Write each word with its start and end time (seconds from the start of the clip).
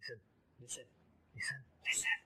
Listen, 0.00 0.16
listen, 0.64 0.86
listen, 1.36 1.60
listen. 1.84 2.18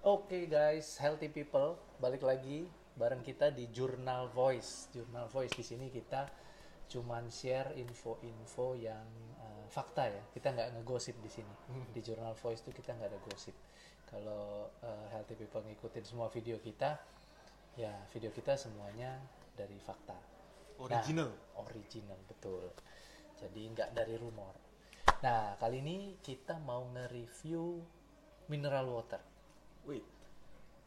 Oke 0.00 0.48
guys, 0.48 0.96
healthy 0.96 1.28
people, 1.28 1.76
balik 2.00 2.24
lagi 2.24 2.64
bareng 2.96 3.20
kita 3.20 3.52
di 3.52 3.68
Journal 3.68 4.32
Voice. 4.32 4.88
Journal 4.96 5.28
Voice 5.28 5.52
di 5.52 5.60
sini 5.60 5.92
kita 5.92 6.32
cuman 6.88 7.28
share 7.28 7.76
info-info 7.76 8.72
yang 8.72 9.04
uh, 9.36 9.68
fakta 9.68 10.08
ya. 10.08 10.24
Kita 10.32 10.48
nggak 10.48 10.80
ngegosip 10.80 11.20
di 11.20 11.28
sini. 11.28 11.52
Di 11.92 12.00
Journal 12.00 12.32
Voice 12.40 12.64
tuh 12.64 12.72
kita 12.72 12.96
nggak 12.96 13.12
ada 13.12 13.20
gosip. 13.28 13.52
Kalau 14.08 14.72
uh, 14.80 15.06
healthy 15.12 15.36
people 15.36 15.60
ngikutin 15.60 16.08
semua 16.08 16.32
video 16.32 16.56
kita, 16.56 16.96
ya 17.76 17.92
video 18.16 18.32
kita 18.32 18.56
semuanya 18.56 19.20
dari 19.52 19.76
fakta. 19.76 20.31
Original. 20.78 21.30
Nah, 21.32 21.66
original 21.66 22.20
betul. 22.28 22.72
Jadi 23.36 23.60
nggak 23.74 23.90
dari 23.92 24.14
rumor. 24.16 24.54
Nah 25.22 25.54
kali 25.58 25.82
ini 25.82 26.18
kita 26.18 26.58
mau 26.62 26.86
nge-review 26.94 27.82
mineral 28.50 28.86
water. 28.90 29.22
Wait, 29.86 30.06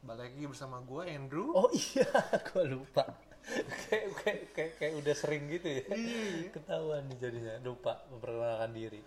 balik 0.03 0.31
lagi 0.31 0.45
bersama 0.47 0.79
gue 0.83 1.03
Andrew. 1.11 1.51
Oh 1.55 1.71
iya, 1.71 2.07
gue 2.51 2.63
lupa. 2.67 3.03
kayak, 3.45 4.05
kayak, 4.25 4.41
kayak, 4.57 4.73
kayak 4.81 4.93
udah 4.99 5.15
sering 5.15 5.45
gitu 5.51 5.67
ya. 5.69 5.85
Ketahuan 6.49 7.05
nih 7.11 7.17
jadinya, 7.21 7.53
lupa 7.61 8.01
memperkenalkan 8.09 8.71
diri. 8.73 9.01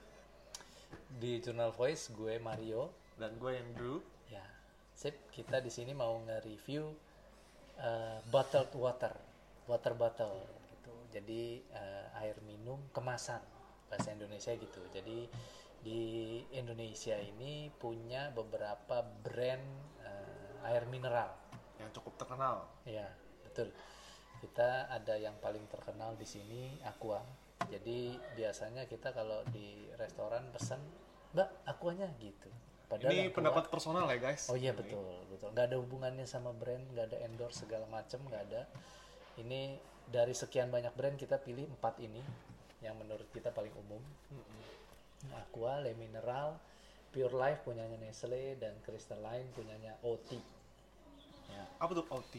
Di 1.18 1.42
Journal 1.42 1.74
Voice 1.74 2.12
gue 2.14 2.38
Mario. 2.38 2.92
Dan 3.18 3.34
gue 3.36 3.50
Andrew. 3.58 3.98
Ya, 4.30 4.46
sip. 4.94 5.18
Kita 5.34 5.58
di 5.58 5.68
sini 5.74 5.90
mau 5.90 6.14
nge-review 6.22 6.84
uh, 7.82 8.18
bottled 8.30 8.70
water, 8.78 9.14
water 9.66 9.92
bottle. 9.98 10.38
Jadi 11.08 11.64
uh, 11.72 12.20
air 12.20 12.36
minum 12.44 12.78
kemasan 12.92 13.40
bahasa 13.88 14.12
Indonesia 14.12 14.52
gitu. 14.52 14.80
Jadi 14.92 15.28
di 15.78 16.02
Indonesia 16.52 17.16
ini 17.16 17.70
punya 17.78 18.28
beberapa 18.34 19.00
brand 19.24 19.66
uh, 20.04 20.68
air 20.68 20.84
mineral. 20.90 21.32
Yang 21.78 22.02
cukup 22.02 22.14
terkenal. 22.20 22.66
Ya, 22.84 23.08
betul. 23.46 23.70
Kita 24.38 24.86
ada 24.90 25.14
yang 25.18 25.34
paling 25.42 25.64
terkenal 25.70 26.14
di 26.18 26.26
sini 26.26 26.78
Aqua. 26.86 27.22
Jadi 27.66 28.14
biasanya 28.38 28.86
kita 28.86 29.10
kalau 29.10 29.42
di 29.50 29.90
restoran 29.98 30.46
pesan, 30.54 30.78
"Mbak, 31.34 31.48
Aquanya" 31.66 32.06
gitu. 32.22 32.46
Ini 32.88 33.28
Aqua- 33.28 33.42
pendapat 33.42 33.64
personal 33.68 34.08
ya 34.08 34.16
guys. 34.16 34.48
Oh 34.48 34.56
iya 34.56 34.72
Ini. 34.72 34.78
betul 34.80 35.20
betul. 35.28 35.48
Nggak 35.52 35.66
ada 35.68 35.76
hubungannya 35.76 36.24
sama 36.24 36.54
brand, 36.56 36.80
nggak 36.94 37.06
ada 37.12 37.18
endorse 37.28 37.66
segala 37.66 37.84
macam, 37.90 38.22
nggak 38.30 38.42
ada. 38.48 38.62
Ini 39.36 39.76
dari 40.08 40.32
sekian 40.32 40.72
banyak 40.72 40.92
brand 40.96 41.16
kita 41.20 41.36
pilih 41.36 41.68
empat 41.78 42.00
ini 42.00 42.24
yang 42.80 42.96
menurut 42.96 43.28
kita 43.34 43.52
paling 43.52 43.72
umum. 43.76 44.00
Aqua, 45.34 45.82
Le 45.82 45.92
Mineral, 45.98 46.56
Pure 47.10 47.34
Life 47.34 47.66
punyanya 47.66 47.98
Nestle 47.98 48.56
dan 48.56 48.78
Crystalline 48.86 49.50
punyanya 49.52 49.98
OT. 50.06 50.38
Ya. 51.50 51.64
Apa 51.82 51.90
tuh 51.92 52.06
OT? 52.08 52.34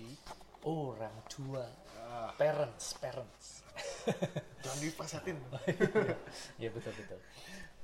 Orang 0.63 1.15
tua, 1.31 1.63
Ah, 2.09 2.33
parents, 2.41 2.97
parents. 2.97 3.61
jangan 4.65 4.79
dipasetin. 4.81 5.37
ya 6.63 6.73
betul 6.73 6.93
betul. 6.97 7.19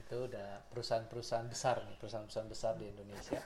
Itu 0.02 0.16
udah 0.25 0.66
perusahaan-perusahaan 0.73 1.45
besar 1.45 1.86
nih, 1.86 1.95
perusahaan-perusahaan 2.02 2.50
besar 2.50 2.73
di 2.81 2.89
Indonesia. 2.89 3.38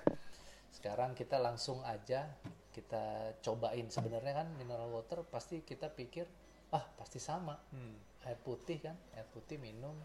Sekarang 0.72 1.12
kita 1.20 1.36
langsung 1.36 1.84
aja 1.84 2.32
kita 2.74 3.36
cobain. 3.42 3.88
Sebenarnya 3.90 4.46
kan 4.46 4.48
mineral 4.56 4.90
water 4.90 5.26
pasti 5.26 5.62
kita 5.66 5.90
pikir 5.90 6.26
ah 6.74 6.86
pasti 6.98 7.18
sama. 7.18 7.58
Hmm. 7.74 7.98
Air 8.28 8.40
putih 8.44 8.78
kan, 8.84 8.96
air 9.16 9.26
putih 9.32 9.58
minum. 9.58 9.96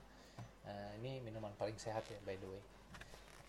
Eh, 0.65 0.91
ini 1.03 1.21
minuman 1.21 1.53
paling 1.61 1.77
sehat 1.77 2.09
ya 2.09 2.19
by 2.25 2.37
the 2.41 2.49
way. 2.49 2.63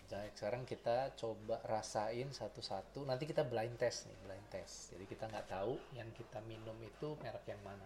Jadi 0.06 0.30
sekarang 0.38 0.62
kita 0.62 1.18
coba 1.18 1.58
rasain 1.66 2.30
satu-satu. 2.30 3.02
Nanti 3.02 3.26
kita 3.26 3.42
blind 3.42 3.74
test 3.74 4.06
nih, 4.06 4.16
blind 4.22 4.46
test. 4.54 4.94
Jadi 4.94 5.04
kita 5.08 5.26
nggak 5.26 5.50
tahu 5.50 5.74
yang 5.98 6.06
kita 6.14 6.38
minum 6.46 6.78
itu 6.78 7.18
merek 7.18 7.42
yang 7.50 7.58
mana. 7.66 7.82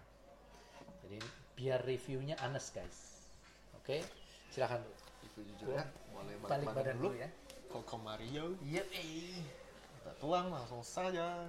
Jadi 1.01 1.17
biar 1.57 1.81
reviewnya 1.81 2.37
honest 2.45 2.77
guys. 2.77 3.25
Oke, 3.81 4.05
silakan 4.53 4.85
dulu. 4.85 4.97
Itu 5.25 5.41
jujur 5.49 5.69
ya. 5.81 5.85
Boleh 6.13 6.37
Balik 6.45 6.67
badan 6.77 6.97
dulu 7.01 7.17
ya. 7.17 7.29
Koko 7.73 7.97
Mario. 8.03 8.59
Iya, 8.67 8.83
eh. 8.93 9.41
Kita 10.01 10.17
tuang 10.17 10.49
langsung 10.49 10.81
saja. 10.81 11.45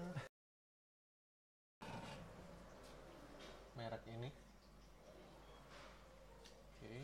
Merek 3.80 4.04
ini. 4.12 4.28
Oke. 6.76 6.96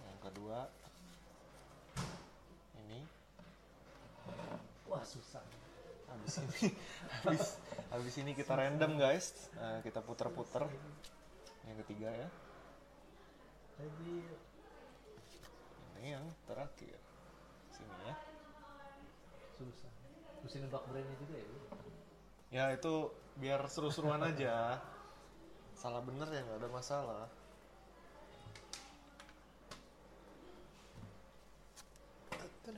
Yang 0.00 0.18
kedua. 0.24 0.64
Ini. 2.80 3.04
Wah 4.88 5.04
susah. 5.04 5.44
habis 6.08 6.40
ini 6.40 6.72
habis 7.20 7.44
habis 7.92 8.14
ini 8.16 8.32
kita 8.32 8.56
random 8.56 8.96
guys 8.96 9.52
Nah, 9.60 9.84
kita 9.84 10.00
puter-puter 10.00 10.64
yang 11.68 11.76
ketiga 11.84 12.08
ya 12.08 12.28
ini 16.00 16.08
yang 16.16 16.24
terakhir 16.48 16.96
sini 17.76 17.96
ya 18.08 18.27
susah. 19.58 19.90
Mesti 20.46 20.62
nebak 20.62 20.86
brandnya 20.86 21.16
juga 21.18 21.34
ya. 21.34 21.50
Ya 22.48 22.64
itu 22.72 23.10
biar 23.38 23.60
seru-seruan 23.70 24.22
aja 24.22 24.82
salah 25.78 26.02
bener 26.02 26.26
ya 26.26 26.42
nggak 26.42 26.58
ada 26.58 26.70
masalah 26.74 27.24
Oke, 32.34 32.74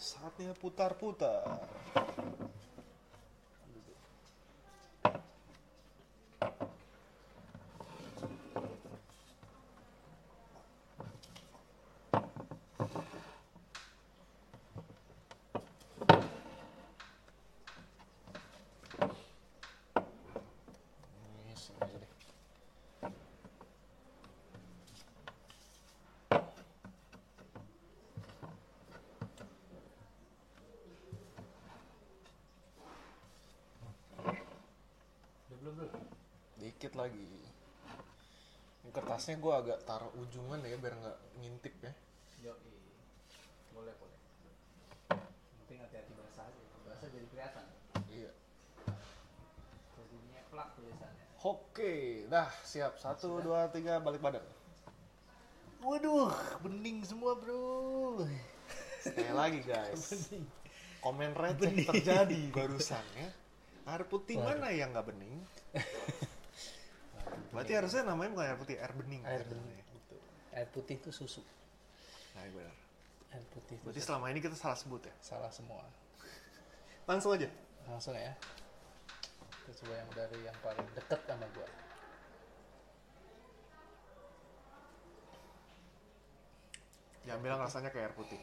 saatnya 0.00 0.56
putar-putar 0.56 1.44
ini 21.50 21.58
sini 21.58 21.78
aja 21.82 21.98
deh 21.98 22.12
Udah 35.50 35.58
belum 35.58 35.74
belum. 35.82 35.90
Dikit 36.60 36.92
lagi 36.94 37.18
ini 37.18 37.48
kertasnya 38.90 39.36
gue 39.36 39.52
agak 39.54 39.78
taruh 39.82 40.10
ujungan 40.16 40.60
ya 40.60 40.74
biar 40.74 40.94
nggak 40.94 41.18
ngintip 41.36 41.74
ya 41.80 41.92
Yo, 42.40 42.56
boleh 43.70 43.92
boleh. 43.94 44.18
Penting 45.60 45.76
hati-hati 45.78 46.08
basah 46.10 46.42
aja. 46.42 46.62
Basah 46.82 47.06
jadi 47.06 47.26
kelihatan. 47.28 47.64
iya 48.08 48.32
Jadi 49.92 50.16
nyeplak 50.26 50.68
tulisannya. 50.74 51.24
oke 51.38 51.92
dah 52.26 52.48
siap 52.62 52.96
satu 52.96 53.40
dua 53.40 53.68
tiga 53.68 53.98
balik 53.98 54.18
badan 54.18 54.40
Waduh, 55.80 56.32
bening 56.60 57.00
semua 57.02 57.32
bro. 57.34 58.24
sekali 58.98 59.32
lagi 59.32 59.60
guys 59.70 60.28
Bening. 60.28 60.44
komen 61.00 61.32
receh 61.32 61.72
terjadi 61.84 62.40
barusan 62.50 63.04
ya 63.16 63.28
air 63.86 64.04
putih 64.04 64.36
mana 64.36 64.68
yang 64.68 64.92
nggak 64.92 65.08
bening 65.08 65.40
berarti 67.50 67.72
harusnya 67.74 68.02
namanya 68.06 68.30
bukan 68.30 68.46
air 68.46 68.58
putih 68.58 68.76
air 68.78 68.92
bening 68.94 69.22
Air 69.26 69.42
Gitu. 69.42 69.50
bening. 69.54 69.78
Air 70.50 70.68
putih 70.70 70.94
itu 70.98 71.10
susu. 71.10 71.42
nah 72.34 72.42
benar 72.46 72.74
Air 73.30 73.44
putih 73.50 73.74
itu 73.78 73.82
berarti 73.86 74.00
selama 74.02 74.26
ini 74.30 74.38
kita 74.38 74.54
salah 74.54 74.78
sebut 74.78 75.02
ya 75.06 75.14
salah 75.18 75.50
semua. 75.50 75.82
langsung 77.06 77.34
aja 77.34 77.50
Langsung 77.88 78.14
ya. 78.14 78.30
Kita 79.66 79.82
coba 79.82 79.94
yang 79.98 80.10
dari 80.14 80.38
yang 80.46 80.54
paling 80.62 80.86
deket 80.94 81.20
sama 81.26 81.46
gua. 81.50 81.66
jangan 87.24 87.40
bilang 87.44 87.60
rasanya 87.60 87.90
kayak 87.92 88.10
air 88.10 88.14
putih 88.16 88.40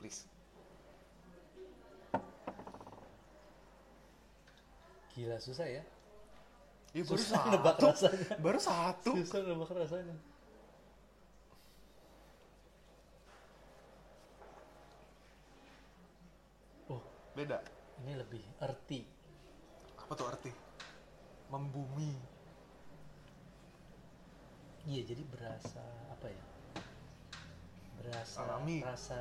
please 0.00 0.24
Gila 5.18 5.34
susah 5.42 5.66
ya. 5.66 5.82
Ih, 6.96 7.04
baru 7.04 7.20
Susah 7.20 7.42
nebak 7.52 7.76
satu 7.76 7.86
rasanya. 7.92 8.36
baru 8.40 8.58
satu 8.60 9.10
Susah 9.20 9.38
nebak 9.44 9.70
rasanya. 9.70 10.16
Oh, 16.88 17.02
beda 17.36 17.58
ini 18.00 18.12
lebih 18.14 18.42
earthy. 18.62 19.02
apa 19.98 20.16
tuh 20.16 20.24
arti 20.24 20.48
membumi 21.52 22.16
iya 24.88 25.04
jadi 25.04 25.20
berasa 25.28 25.84
apa 26.08 26.32
ya 26.32 26.44
berasa 28.00 28.40
Alami. 28.40 28.80
rasa 28.80 29.20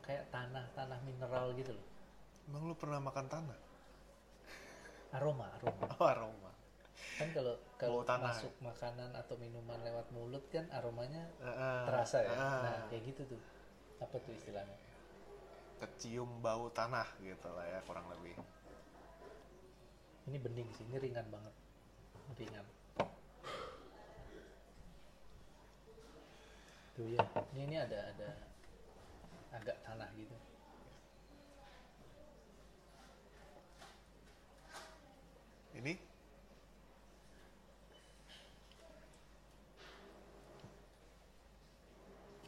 kayak 0.00 0.32
tanah 0.32 0.64
tanah 0.72 0.96
mineral 1.04 1.52
gitu 1.52 1.76
loh 1.76 1.84
emang 2.48 2.64
lu 2.64 2.74
pernah 2.80 2.96
makan 2.96 3.28
tanah 3.28 3.58
aroma 5.12 5.46
aroma. 5.58 5.86
Oh 6.00 6.06
aroma. 6.06 6.50
Kan 7.16 7.28
kalau 7.32 7.54
kalau 7.76 8.00
masuk 8.04 8.52
makanan 8.60 9.12
atau 9.12 9.36
minuman 9.36 9.80
lewat 9.84 10.08
mulut 10.12 10.44
kan 10.48 10.64
aromanya 10.72 11.28
Heeh. 11.40 11.84
terasa 11.86 12.24
ya? 12.24 12.32
Heeh. 12.32 12.60
nah 12.64 12.78
kayak 12.90 13.02
gitu 13.14 13.22
tuh. 13.36 13.42
Apa 14.02 14.16
tuh 14.20 14.32
istilahnya? 14.32 14.76
Kecium 15.76 16.40
bau 16.40 16.72
tanah 16.72 17.06
gitu 17.20 17.48
lah 17.52 17.64
ya 17.68 17.80
kurang 17.84 18.08
lebih. 18.12 18.36
Ini 20.26 20.38
bening 20.42 20.68
sih 20.74 20.84
ini 20.88 20.96
ringan 20.98 21.26
banget. 21.28 21.54
Ringan. 22.36 22.66
Tuh 26.96 27.06
ya 27.12 27.20
ini 27.52 27.60
ini 27.68 27.76
ada 27.76 27.98
ada 28.08 28.28
agak 29.52 29.76
tanah 29.84 30.08
gitu 30.16 30.36
ini 35.76 35.92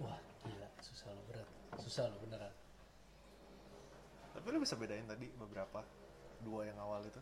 wah 0.00 0.17
gila 0.44 0.69
susah 0.81 1.12
lo 1.12 1.22
berat 1.98 2.14
susah 2.14 2.14
lo 2.14 2.18
beneran. 2.22 2.54
Tapi 4.38 4.46
lu 4.54 4.58
bisa 4.62 4.78
bedain 4.78 5.06
tadi 5.10 5.26
beberapa 5.34 5.82
dua 6.46 6.70
yang 6.70 6.78
awal 6.78 7.02
itu? 7.02 7.18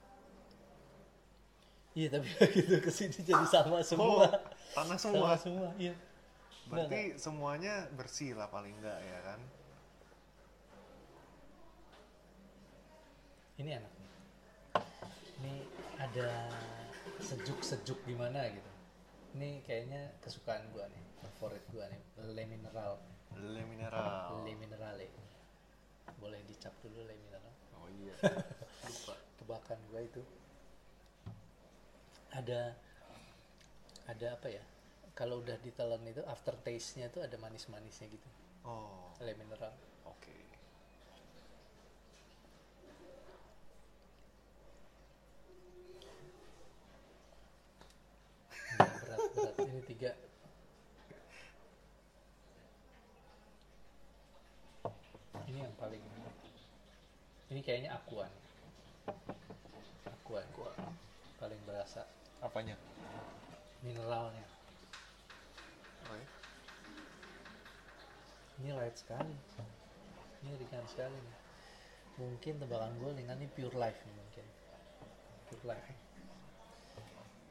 Iya 1.97 2.13
tapi 2.13 2.29
gitu 2.61 2.77
ke 2.85 2.93
sini 2.93 3.25
jadi 3.25 3.47
sama 3.49 3.81
semua. 3.81 4.29
Oh, 4.29 4.29
tanah 4.77 5.01
sama 5.01 5.17
semua? 5.17 5.33
semua 5.41 5.69
iya. 5.81 5.97
Berarti 6.69 7.17
semuanya 7.17 7.89
bersih 7.97 8.37
lah 8.37 8.53
paling 8.53 8.77
enggak 8.77 9.01
ya 9.01 9.19
kan? 9.25 9.41
Ini 13.57 13.71
enak 13.81 13.93
nih. 13.97 14.13
Ini 15.41 15.55
ada 15.97 16.53
sejuk-sejuk 17.25 17.97
gimana 18.05 18.45
gitu. 18.53 18.73
Ini 19.41 19.65
kayaknya 19.65 20.13
kesukaan 20.21 20.69
gua 20.77 20.85
nih 20.93 21.05
favorit 21.25 21.65
gua 21.73 21.89
nih 21.89 22.03
le 22.29 22.45
mineral 22.45 23.01
le 23.35 23.63
mineral. 23.67 24.45
Le 24.47 24.55
minerale 24.55 25.09
boleh 26.17 26.41
dicap 26.49 26.73
dulu 26.81 27.03
le 27.05 27.15
mineral. 27.15 27.55
Oh 27.77 27.89
iya. 27.91 28.15
Lupa. 28.89 29.15
Tebakan 29.43 29.79
gua 29.91 30.01
itu. 30.01 30.23
Ada 32.33 32.77
ada 34.07 34.27
apa 34.35 34.49
ya? 34.49 34.63
Kalau 35.17 35.41
udah 35.41 35.57
ditelan 35.65 36.05
itu 36.05 36.21
aftertaste-nya 36.29 37.09
tuh 37.09 37.25
ada 37.25 37.37
manis-manisnya 37.41 38.07
gitu. 38.13 38.29
Oh. 38.69 39.13
Le 39.25 39.33
mineral. 39.35 39.73
Oke. 40.05 40.35
Nggak 48.77 48.93
berat 49.01 49.19
berat. 49.33 49.55
Ini 49.65 49.81
tiga 49.89 50.11
ini 55.47 55.65
yang 55.65 55.77
paling 55.79 56.03
ini 57.57 57.65
kayaknya 57.65 57.97
akuan. 57.97 58.29
Akuan. 60.05 60.45
Paling 61.41 61.57
berasa. 61.65 62.05
Apanya? 62.45 62.77
Mineralnya. 63.81 64.45
Oh, 66.05 66.21
iya? 66.21 66.29
ini 68.61 68.77
light 68.77 68.93
sekali. 69.01 69.33
Ini 70.45 70.53
ringan 70.53 70.85
sekali 70.85 71.17
nih. 71.17 71.39
mungkin 72.17 72.61
tebakan 72.61 72.93
gue 73.01 73.25
ringan 73.25 73.41
ini 73.41 73.49
pure 73.49 73.73
life 73.73 74.05
nih 74.05 74.15
mungkin. 74.21 74.47
Pure 75.49 75.65
life. 75.65 75.89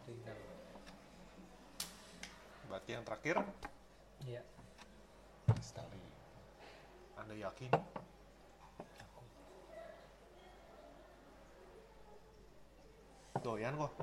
Ringan. 0.06 0.38
Berarti 2.70 2.90
yang 2.94 3.02
terakhir? 3.10 3.42
Iya. 4.22 4.46
Lestari. 5.50 6.02
Anda 7.18 7.34
yakin 7.42 7.74
aku 7.74 8.22
doyan 13.46 13.78
kok. 13.78 13.94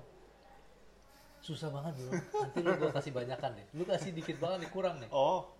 Susah 1.42 1.74
banget 1.74 1.98
bro. 1.98 2.10
Nanti 2.14 2.58
lu 2.62 2.70
gue 2.78 2.90
kasih 2.94 3.10
banyakan 3.10 3.50
deh. 3.58 3.66
Lu 3.74 3.82
kasih 3.82 4.14
dikit 4.14 4.38
banget 4.38 4.62
nih 4.62 4.70
kurang 4.70 5.02
nih. 5.02 5.10
Oh. 5.10 5.50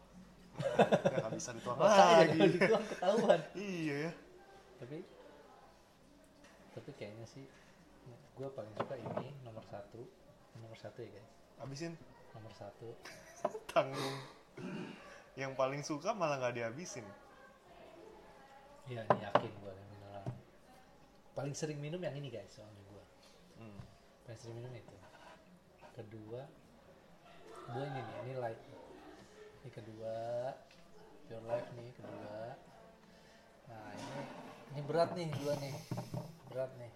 Nggak 0.55 1.33
bisa 1.35 1.51
dituang 1.59 1.79
lagi. 1.83 2.39
kalau 2.39 2.53
dituang 2.55 2.87
ketahuan. 2.87 3.41
Iya 3.59 3.95
ya. 4.07 4.13
Tapi 4.79 4.99
tapi 6.73 6.91
kayaknya 6.95 7.27
sih 7.27 7.45
gue 8.39 8.49
paling 8.55 8.73
suka 8.79 8.95
ini 8.95 9.35
nomor 9.43 9.67
satu. 9.67 10.07
Nomor 10.63 10.79
satu 10.79 11.03
ya 11.03 11.11
guys? 11.11 11.31
Habisin. 11.59 11.99
Nomor 12.39 12.53
satu. 12.55 12.95
Tanggung. 13.75 14.17
Yang 15.35 15.53
paling 15.59 15.83
suka 15.83 16.15
malah 16.15 16.39
nggak 16.39 16.63
dihabisin. 16.63 17.05
Iya 18.87 19.03
yakin 19.11 19.51
gue 19.51 19.73
yang 19.75 19.89
mineral 19.91 20.27
paling 21.33 21.55
sering 21.57 21.81
minum 21.81 22.01
yang 22.01 22.13
ini 22.13 22.29
guys 22.29 22.53
soalnya. 22.53 22.82
Sering 24.39 24.59
minum 24.61 24.73
itu. 24.75 24.97
Kedua 25.93 26.43
kedua 27.69 27.85
ini 27.89 28.01
nih 28.01 28.17
ini 28.27 28.33
light. 28.41 28.61
Ini 29.63 29.71
kedua 29.71 30.15
pure 31.29 31.45
life 31.49 31.71
nih 31.77 31.91
kedua. 31.97 32.39
Nah 33.71 33.89
ini 33.95 34.21
ini 34.75 34.81
berat 34.85 35.11
nih 35.15 35.29
dua 35.41 35.53
nih. 35.61 35.75
Berat 36.53 36.71
nih. 36.77 36.93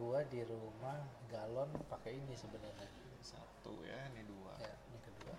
Gua 0.00 0.24
di 0.32 0.40
rumah 0.48 0.96
galon 1.28 1.68
pakai 1.92 2.16
ini 2.16 2.32
sebenarnya. 2.32 2.88
Satu 3.20 3.76
ya 3.84 3.98
ini 4.16 4.24
dua. 4.24 4.54
Ya 4.56 4.74
ini 4.88 4.98
kedua. 5.04 5.34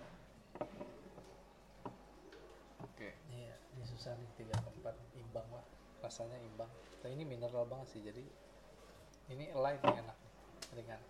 Oke. 2.86 3.10
Iya, 3.34 3.54
ini 3.74 3.84
susah 3.90 4.14
nih 4.14 4.30
tiga 4.38 4.54
ke 4.54 4.70
empat 4.78 4.94
imbang 5.18 5.48
lah. 5.50 5.66
Rasanya 5.98 6.38
imbang. 6.38 6.70
Nah 7.02 7.10
ini 7.10 7.26
mineral 7.26 7.66
banget 7.66 7.90
sih 7.90 8.02
jadi 8.06 8.22
ini 9.32 9.46
light 9.54 9.80
nih 9.80 9.96
enak 9.98 10.16
nih, 10.16 10.32
ringan. 10.76 11.00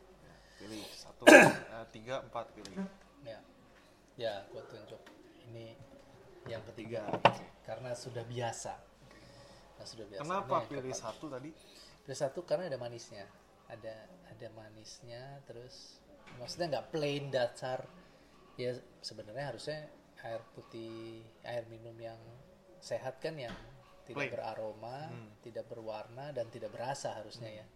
pilih 0.57 0.85
satu 0.95 1.23
eh, 1.27 1.87
tiga 1.91 2.23
empat 2.23 2.47
pilih 2.55 2.75
Ya, 3.23 3.39
ya 4.15 4.35
gua 4.51 4.63
tunjuk 4.65 5.03
ini 5.47 5.75
yang 6.45 6.63
ketiga 6.71 7.07
karena 7.63 7.95
sudah 7.95 8.23
biasa. 8.25 8.75
Nah, 9.79 9.87
sudah 9.87 10.07
biasa. 10.07 10.23
kenapa 10.23 10.47
Ini 10.49 10.55
yang 10.57 10.67
pilih 10.69 10.83
keempat. 10.91 11.03
satu 11.07 11.27
tadi 11.29 11.51
Pilih 12.03 12.19
satu 12.19 12.41
karena 12.43 12.67
ada 12.67 12.79
manisnya. 12.79 13.27
Ada 13.69 13.95
ada 14.27 14.47
manisnya 14.53 15.23
terus 15.47 16.03
maksudnya 16.37 16.79
nggak 16.79 16.87
plain 16.91 17.31
datar. 17.31 17.87
Ya 18.55 18.75
sebenarnya 19.01 19.55
harusnya 19.55 19.79
air 20.23 20.43
putih, 20.53 21.23
air 21.43 21.63
minum 21.67 21.95
yang 21.97 22.19
sehat 22.79 23.19
kan 23.19 23.35
yang 23.35 23.55
tidak 24.03 24.27
Plain. 24.27 24.33
beraroma, 24.35 25.09
Hmm. 25.09 25.31
tidak 25.43 25.67
berwarna 25.67 26.35
dan 26.35 26.51
tidak 26.51 26.75
berasa 26.75 27.15
harusnya 27.15 27.63
ya. 27.63 27.67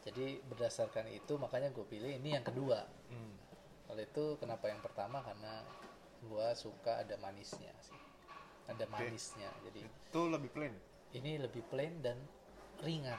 Jadi 0.00 0.40
berdasarkan 0.48 1.12
itu 1.12 1.36
makanya 1.36 1.68
gue 1.72 1.84
pilih 1.84 2.08
ini 2.08 2.32
yang 2.32 2.44
kedua. 2.44 2.88
hmm. 3.12 3.34
Kalau 3.90 4.00
itu 4.00 4.24
kenapa 4.38 4.70
yang 4.70 4.80
pertama? 4.80 5.18
Karena 5.20 5.66
gue 6.22 6.46
suka 6.54 7.02
ada 7.02 7.18
manisnya 7.18 7.74
sih. 7.82 7.98
Ada 8.70 8.86
manisnya. 8.86 9.50
Jadi 9.66 9.82
itu 9.82 10.20
lebih 10.30 10.50
plain? 10.54 10.74
Ini 11.10 11.42
lebih 11.42 11.66
plain 11.66 11.98
dan 11.98 12.16
ringan. 12.86 13.18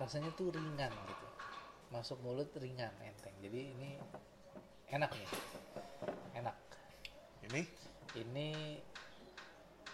Rasanya 0.00 0.32
tuh 0.32 0.50
ringan 0.56 0.88
gitu. 0.88 1.26
Masuk 1.92 2.18
mulut 2.24 2.48
ringan 2.56 2.90
enteng. 3.04 3.36
Jadi 3.44 3.76
ini 3.76 3.90
enak 4.88 5.12
nih. 5.12 5.30
Enak. 6.42 6.56
Ini? 7.46 7.62
Ini 8.16 8.48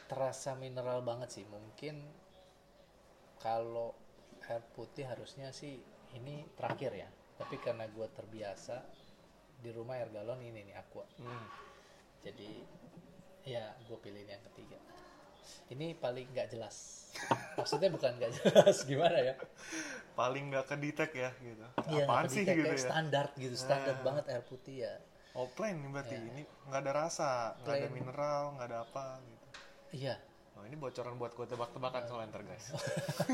terasa 0.07 0.55
mineral 0.55 1.03
banget 1.03 1.35
sih. 1.35 1.45
Mungkin 1.51 1.99
kalau 3.43 3.91
air 4.47 4.63
putih 4.75 5.07
harusnya 5.07 5.51
sih 5.51 5.83
ini 6.13 6.47
terakhir 6.55 6.93
ya 6.95 7.09
tapi 7.35 7.59
karena 7.59 7.89
gue 7.89 8.07
terbiasa 8.09 8.77
di 9.59 9.71
rumah 9.71 9.95
air 9.95 10.11
galon 10.11 10.39
ini 10.39 10.63
nih 10.63 10.75
aqua. 10.75 11.07
Hmm. 11.19 11.47
jadi 12.23 12.51
ya 13.43 13.75
gue 13.83 13.99
pilih 13.99 14.23
yang 14.23 14.43
ketiga. 14.53 14.79
Ini 15.69 15.99
paling 15.99 16.31
nggak 16.31 16.55
jelas. 16.55 17.09
Maksudnya 17.59 17.91
bukan 17.91 18.15
nggak 18.15 18.31
jelas 18.39 18.87
gimana 18.87 19.19
ya? 19.19 19.35
Paling 20.15 20.55
nggak 20.55 20.67
kedetek 20.69 21.11
ya 21.15 21.31
gitu. 21.39 21.67
Iya, 21.91 22.05
apaan 22.07 22.27
nggak 22.27 22.35
sih 22.35 22.43
gitu 22.47 22.63
ya? 22.63 22.79
standar 22.79 23.27
gitu 23.35 23.57
standar 23.59 23.95
Ah. 23.99 24.03
banget 24.07 24.25
air 24.31 24.43
putih 24.47 24.77
ya. 24.87 24.95
Oh 25.35 25.49
plain 25.51 25.83
nih 25.83 25.91
berarti. 25.91 26.15
Ya. 26.15 26.23
ini 26.31 26.43
nggak 26.71 26.81
ada 26.83 26.93
rasa 26.95 27.29
nggak 27.63 27.75
ada 27.75 27.89
mineral 27.91 28.43
nggak 28.55 28.67
ada 28.71 28.79
apa 28.87 29.05
gitu. 29.27 29.47
Iya 29.99 30.15
Oh, 30.63 30.71
ini 30.71 30.79
bocoran 30.79 31.19
buat 31.19 31.35
gue 31.35 31.43
tebak-tebakan 31.43 32.07
soalnya 32.07 32.31
ntar 32.31 32.47
guys. 32.47 32.71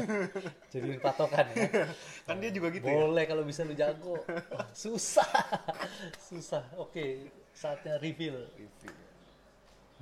Jadi 0.73 0.97
patokan 0.97 1.44
ya. 1.52 1.85
kan 2.25 2.40
dia 2.40 2.49
juga 2.49 2.73
gitu 2.73 2.88
ya. 2.88 3.04
Boleh 3.04 3.28
kalau 3.28 3.44
bisa 3.44 3.68
lu 3.68 3.76
jago. 3.76 4.16
Oh, 4.16 4.64
susah. 4.73 5.28
susah. 6.16 6.64
Oke, 6.80 7.28
saatnya 7.52 8.00
reveal. 8.00 8.49
Review. 8.56 8.97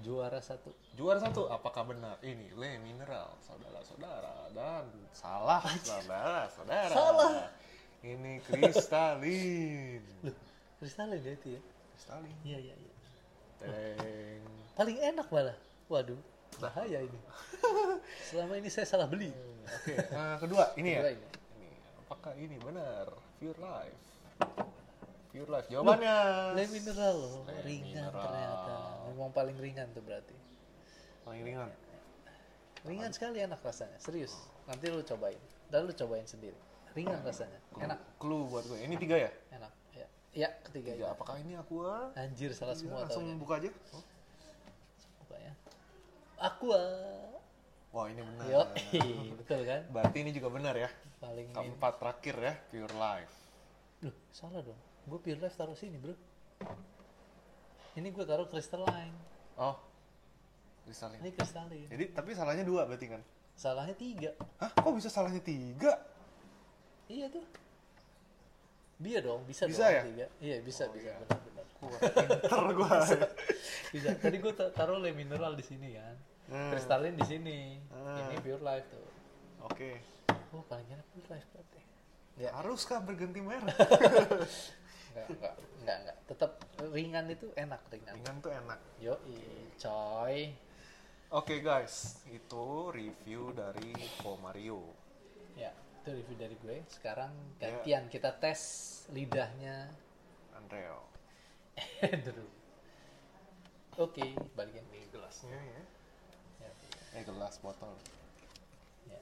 Juara 0.06 0.38
satu. 0.38 0.71
Juara 0.95 1.18
satu, 1.18 1.50
apakah 1.50 1.90
benar? 1.90 2.14
Ini 2.23 2.54
Le 2.54 2.78
Mineral, 2.78 3.35
saudara-saudara. 3.42 4.47
Dan 4.54 4.87
salah, 5.11 5.66
saudara-saudara. 5.83 6.95
Salah. 6.95 7.50
Ini 8.06 8.38
kristalin. 8.47 9.99
Loh, 10.23 10.37
kristalin 10.78 11.18
ya 11.18 11.35
itu 11.35 11.59
ya? 11.59 11.61
kristalin. 11.90 12.37
Iya, 12.47 12.59
iya, 12.71 12.75
iya. 12.78 12.95
Teng. 13.59 14.47
Paling 14.78 14.99
enak 15.02 15.26
malah. 15.35 15.59
Waduh, 15.90 16.21
bahaya 16.59 16.99
ini. 17.03 17.19
Selama 18.31 18.53
ini 18.57 18.69
saya 18.71 18.87
salah 18.89 19.07
beli. 19.07 19.31
Oke, 19.67 19.95
nah, 20.15 20.39
kedua 20.39 20.71
ini 20.79 20.95
Kedua 20.95 21.11
ya. 21.11 21.13
ini. 21.15 21.27
Ini, 21.59 21.69
apakah 22.07 22.33
ini 22.39 22.57
benar? 22.63 23.07
Pure 23.37 23.59
Life. 23.59 24.03
Pure 25.31 25.51
Life. 25.51 25.69
Jawabannya. 25.69 26.17
Le 26.55 26.65
mineral 26.71 27.15
loh, 27.19 27.43
ringan 27.67 28.09
mineral. 28.09 28.23
ternyata. 28.25 28.75
Memang 29.11 29.31
paling 29.35 29.57
ringan 29.59 29.87
tuh 29.93 30.03
berarti. 30.03 30.37
Paling 31.27 31.43
ringan. 31.43 31.71
Ringan 32.87 33.11
sekali 33.11 33.43
enak 33.43 33.59
rasanya, 33.61 33.99
serius. 33.99 34.39
Nanti 34.71 34.87
lu 34.87 35.03
cobain. 35.03 35.39
Dan 35.67 35.91
lu 35.91 35.93
cobain 35.93 36.23
sendiri. 36.23 36.55
Ringan 36.95 37.19
rasanya. 37.27 37.59
Enak, 37.83 37.99
Clue 38.23 38.47
buat 38.47 38.63
gue. 38.65 38.79
Ini 38.79 38.95
tiga 38.97 39.19
ya? 39.19 39.31
enak. 39.53 39.73
Ya, 39.93 40.07
ya 40.33 40.49
ketiga 40.63 40.95
Tiga. 40.95 41.05
ya. 41.11 41.13
Apakah 41.13 41.37
ini 41.43 41.59
aqua? 41.59 42.15
Anjir 42.15 42.55
salah 42.55 42.79
semua 42.79 43.03
Langsung 43.05 43.27
buka 43.37 43.59
aja. 43.59 43.69
Oh. 43.91 44.01
Bukanya. 46.37 46.45
Aqua. 46.45 46.83
Wah 47.90 48.07
ini 48.12 48.21
benar. 48.21 48.45
Yo, 48.45 48.61
betul 49.40 49.61
kan? 49.64 49.81
Berarti 49.88 50.16
ini 50.21 50.31
juga 50.31 50.49
benar 50.52 50.75
ya. 50.76 50.90
Paling. 51.16 51.49
Keempat 51.50 51.97
terakhir 51.97 52.37
ya, 52.37 52.55
Pure 52.69 52.95
Life. 52.95 53.35
Loh, 54.05 54.14
salah 54.28 54.61
dong. 54.61 54.76
Gue 55.09 55.19
Pure 55.19 55.40
Life 55.40 55.57
taruh 55.57 55.73
sini, 55.73 55.97
Bro. 55.97 56.12
Ini 57.97 58.12
gue 58.12 58.25
taruh 58.28 58.45
crystalline. 58.47 59.16
Oh, 59.57 59.81
kristalin. 60.85 61.16
Ini 61.25 61.33
crystalline. 61.33 61.88
Jadi 61.88 62.05
tapi 62.12 62.37
salahnya 62.37 62.61
dua 62.61 62.85
berarti 62.85 63.09
kan? 63.09 63.25
Salahnya 63.57 63.97
tiga. 63.97 64.37
Hah? 64.61 64.69
Kok 64.76 64.93
bisa 64.93 65.09
salahnya 65.09 65.40
tiga? 65.40 65.97
Iya 67.09 67.33
tuh. 67.33 67.40
Bisa 69.00 69.25
dong, 69.25 69.40
bisa, 69.49 69.64
Bisa 69.64 69.88
dong 69.88 69.97
ya? 69.97 70.02
tiga. 70.05 70.26
Iya, 70.45 70.57
bisa, 70.61 70.85
Oh, 70.85 70.93
bisa. 70.93 71.09
iya. 71.09 71.16
Benar-benar. 71.25 71.56
Wah, 71.87 72.00
pinter 72.02 72.62
gue. 72.78 72.99
Bisa. 73.90 74.09
Tadi 74.19 74.37
gue 74.37 74.52
taruh 74.75 74.99
le 74.99 75.11
mineral 75.11 75.55
di 75.55 75.62
sini 75.62 75.95
kan. 75.95 76.16
Hmm. 76.47 76.71
Crystalline 76.71 77.14
di 77.14 77.26
sini. 77.26 77.59
Hmm. 77.90 78.19
Ini 78.26 78.37
Pure 78.38 78.62
Life 78.62 78.87
tuh. 78.90 79.07
Oke. 79.64 79.90
Oh, 80.50 80.62
paling 80.66 80.87
enak 80.87 81.07
Pure 81.11 81.28
Life 81.31 81.49
berarti. 81.50 81.81
Ya, 82.37 82.50
Haruskah 82.52 83.00
berganti 83.00 83.40
merek? 83.40 83.64
enggak, 85.16 85.26
enggak, 85.33 85.55
enggak, 85.81 85.97
enggak. 86.05 86.16
Tetap 86.28 86.50
ringan 86.87 87.26
itu 87.26 87.47
enak 87.57 87.81
ringan. 87.88 88.12
Ringan 88.12 88.37
tuh 88.38 88.52
enak. 88.52 88.81
Yo, 89.00 89.14
coy. 89.81 90.52
Oke 91.26 91.59
guys, 91.59 92.23
itu 92.28 92.66
review 92.93 93.50
dari 93.50 93.90
Po 94.21 94.38
Mario. 94.38 94.78
Ya, 95.59 95.73
itu 96.05 96.14
review 96.14 96.37
dari 96.38 96.55
gue. 96.55 96.76
Sekarang 96.87 97.33
Ya. 97.59 97.73
gantian 97.73 98.07
kita 98.07 98.31
tes 98.37 98.61
lidahnya 99.11 99.90
Andreo. 100.55 101.02
Andrew. 102.12 102.49
Oke, 103.97 104.37
balikin 104.56 104.85
di 104.92 105.00
gelasnya. 105.12 105.56
Ya, 106.61 106.71
Eh 107.16 107.25
gelas 107.25 107.56
botol. 107.61 107.97
ya. 109.09 109.21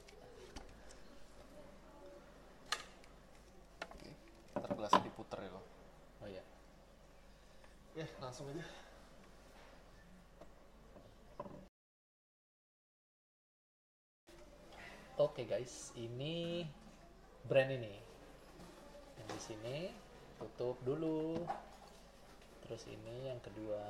Oke. 3.87 4.09
Ntar 4.59 4.71
gelasnya 4.75 5.01
diputer 5.03 5.39
ya 5.43 5.51
loh. 5.51 5.65
Oh 6.23 6.29
ya. 6.31 6.43
Ya 7.95 8.07
langsung 8.19 8.51
aja. 8.51 8.63
Oke 15.15 15.47
guys, 15.47 15.95
ini 15.95 16.67
brand 17.47 17.71
ini. 17.71 17.95
Yang 19.15 19.27
di 19.31 19.39
sini 19.39 19.77
tutup 20.35 20.75
dulu. 20.83 21.39
Terus 22.65 22.81
ini 22.89 23.29
yang 23.29 23.37
kedua. 23.45 23.81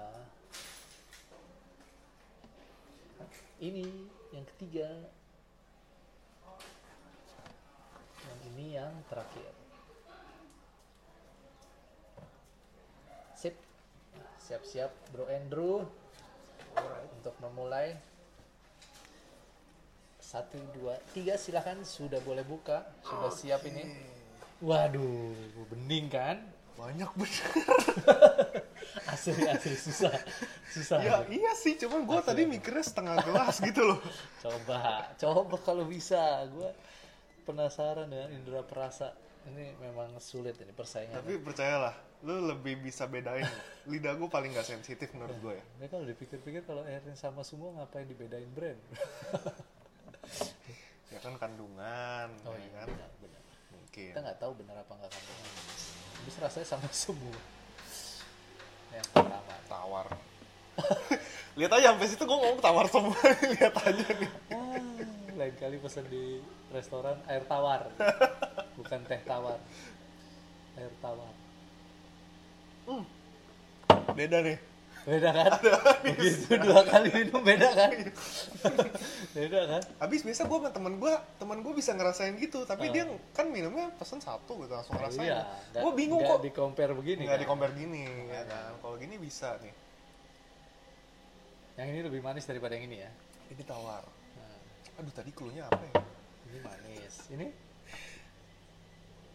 Ini 3.63 3.87
yang 4.35 4.45
ketiga. 4.51 4.89
Yang 8.19 8.39
ini 8.51 8.65
yang 8.75 8.91
terakhir. 9.07 9.51
Sip. 13.39 13.55
Siap-siap 14.43 14.91
Bro 15.15 15.31
Andrew 15.31 15.87
untuk 17.15 17.35
memulai 17.39 17.95
satu 20.19 20.59
dua 20.75 20.99
tiga 21.15 21.39
silahkan 21.39 21.79
sudah 21.85 22.19
boleh 22.27 22.43
buka 22.43 22.83
sudah 23.07 23.31
siap 23.31 23.63
ini 23.63 23.87
waduh 24.59 25.31
bening 25.71 26.11
kan 26.11 26.43
Banyak 26.75 27.07
bener. 27.15 27.47
asli 29.25 29.49
asli 29.49 29.73
susah 29.73 30.13
susah 30.69 30.97
ya 31.01 31.25
iya 31.33 31.51
sih, 31.57 31.73
cuman 31.81 32.05
gue 32.05 32.19
tadi 32.21 32.45
mikirnya 32.45 32.85
setengah 32.85 33.15
gelas 33.25 33.57
gitu 33.57 33.81
loh. 33.81 33.99
coba 34.45 35.09
coba 35.17 35.55
kalau 35.65 35.89
bisa 35.89 36.45
gue 36.45 36.69
penasaran 37.41 38.05
dengan 38.05 38.29
indera 38.29 38.61
perasa 38.61 39.17
ini 39.45 39.73
memang 39.77 40.13
sulit 40.17 40.57
ini 40.57 40.73
persaingan 40.73 41.21
Tapi 41.21 41.37
percayalah, 41.37 41.93
lu 42.25 42.49
lebih 42.49 42.81
bisa 42.81 43.05
bedain. 43.05 43.45
Lidah 43.85 44.17
gue 44.17 44.25
paling 44.25 44.49
gak 44.49 44.65
sensitif 44.65 45.13
menurut 45.13 45.37
gue 45.37 45.53
ya. 45.53 45.63
ini 45.77 45.85
kalau 45.85 46.05
dipikir-pikir 46.05 46.65
kalau 46.65 46.81
airnya 46.81 47.13
sama 47.13 47.45
semua 47.45 47.69
ngapain 47.77 48.05
dibedain 48.05 48.49
brand 48.53 48.77
Ya 51.13 51.21
kan 51.21 51.37
kandungan, 51.37 52.27
oh 52.43 52.53
ya 52.57 52.59
iya 52.59 52.69
kan? 52.81 52.87
benar 52.91 53.09
benar 53.21 53.41
Mungkin. 53.71 54.09
kita 54.11 54.19
nggak 54.19 54.39
tahu 54.41 54.51
benar 54.57 54.75
apa 54.81 54.91
nggak 54.97 55.11
kandungan 55.13 55.49
habis 56.17 56.35
rasanya 56.41 56.67
sama 56.67 56.89
semua 56.89 57.37
yang 58.95 59.07
pertama 59.11 59.55
Tawar. 59.67 60.07
Lihat 61.59 61.71
aja 61.71 61.87
sampai 61.95 62.07
situ 62.07 62.23
gue 62.23 62.37
ngomong 62.37 62.59
tawar 62.59 62.85
semua. 62.87 63.15
Lihat 63.55 63.75
aja 63.79 64.07
nih. 64.15 64.31
Ah, 64.51 64.79
lain 65.35 65.55
kali 65.59 65.75
pesan 65.79 66.07
di 66.07 66.39
restoran 66.71 67.15
air 67.31 67.43
tawar 67.47 67.87
bukan 68.79 68.99
teh 69.07 69.21
tawar 69.23 69.59
air 70.75 70.91
tawar 70.99 71.31
Beda 74.15 74.43
nih. 74.43 74.57
Beda 75.05 75.29
kan 75.29 75.51
begitu 76.01 76.49
dua 76.57 76.81
kali 76.81 77.13
minum 77.13 77.37
beda 77.39 77.69
kan 77.69 77.89
beda 79.31 79.59
kan 79.67 79.81
Habis 80.01 80.21
biasa 80.21 80.41
gue 80.43 80.57
sama 80.57 80.69
temen 80.69 80.97
gue, 80.97 81.13
temen 81.37 81.57
gue 81.59 81.73
bisa 81.73 81.91
ngerasain 81.91 82.33
gitu. 82.35 82.63
Tapi 82.63 82.89
dia 82.89 83.05
kan 83.31 83.45
minumnya 83.47 83.93
pesen 83.93 84.17
satu 84.17 84.57
gitu 84.57 84.71
langsung 84.71 84.95
ngerasain. 84.95 85.21
iya 85.23 85.45
gue 85.71 85.91
bingung 85.93 86.19
kok. 86.19 86.39
di 86.39 86.49
compare 86.49 86.91
begini 86.91 87.21
Nggak 87.23 87.37
kan? 87.37 87.43
di 87.43 87.47
compare 87.47 87.73
gini, 87.73 88.01
ya 88.25 88.43
kan? 88.43 88.71
Kalau 88.79 88.95
gini 88.95 89.15
bisa 89.15 89.53
nih. 89.59 89.73
yang 91.75 91.87
ini 91.87 92.01
lebih 92.01 92.19
manis 92.19 92.43
daripada 92.43 92.73
yang 92.73 92.87
ini 92.87 92.97
ya 92.99 93.11
Ini 93.47 93.61
tawar. 93.61 94.01
nah, 94.33 94.57
Aduh 94.97 95.11
tadi 95.11 95.29
cluenya 95.29 95.67
apa 95.67 95.83
ya? 95.83 95.93
ini 96.47 96.59
manis 96.61 97.13
ini 97.29 97.47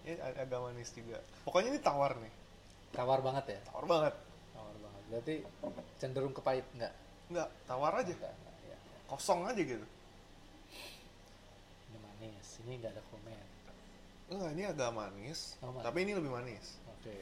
Ya 0.01 0.17
ag- 0.25 0.41
agak 0.41 0.59
manis 0.59 0.89
juga. 0.91 1.21
Pokoknya 1.45 1.71
ini 1.71 1.81
tawar 1.81 2.17
nih. 2.17 2.33
tawar 2.91 3.21
banget 3.21 3.45
ya 3.51 3.61
Tawar 3.69 3.85
banget. 3.85 4.15
Berarti 5.11 5.35
cenderung 5.97 6.31
ke 6.31 6.41
pahit 6.41 6.65
enggak 6.73 6.95
Enggak, 7.29 7.47
tawar 7.63 7.95
aja. 7.95 8.11
enggak, 8.11 8.31
enggak 8.33 8.57
ya. 8.67 8.77
Kosong 9.07 9.41
aja 9.45 9.59
gitu. 9.61 9.87
ini 11.87 11.99
manis 11.99 12.49
ini 12.63 12.73
enggak 12.77 12.93
ada 12.95 13.03
komen 13.07 13.47
Enggak, 14.31 14.51
ini 14.55 14.63
agak 14.63 14.91
manis. 14.91 15.59
Oh, 15.59 15.75
manis. 15.75 15.85
Tapi 15.85 15.99
ini 16.07 16.13
lebih 16.15 16.31
manis. 16.31 16.67
oke 16.87 17.15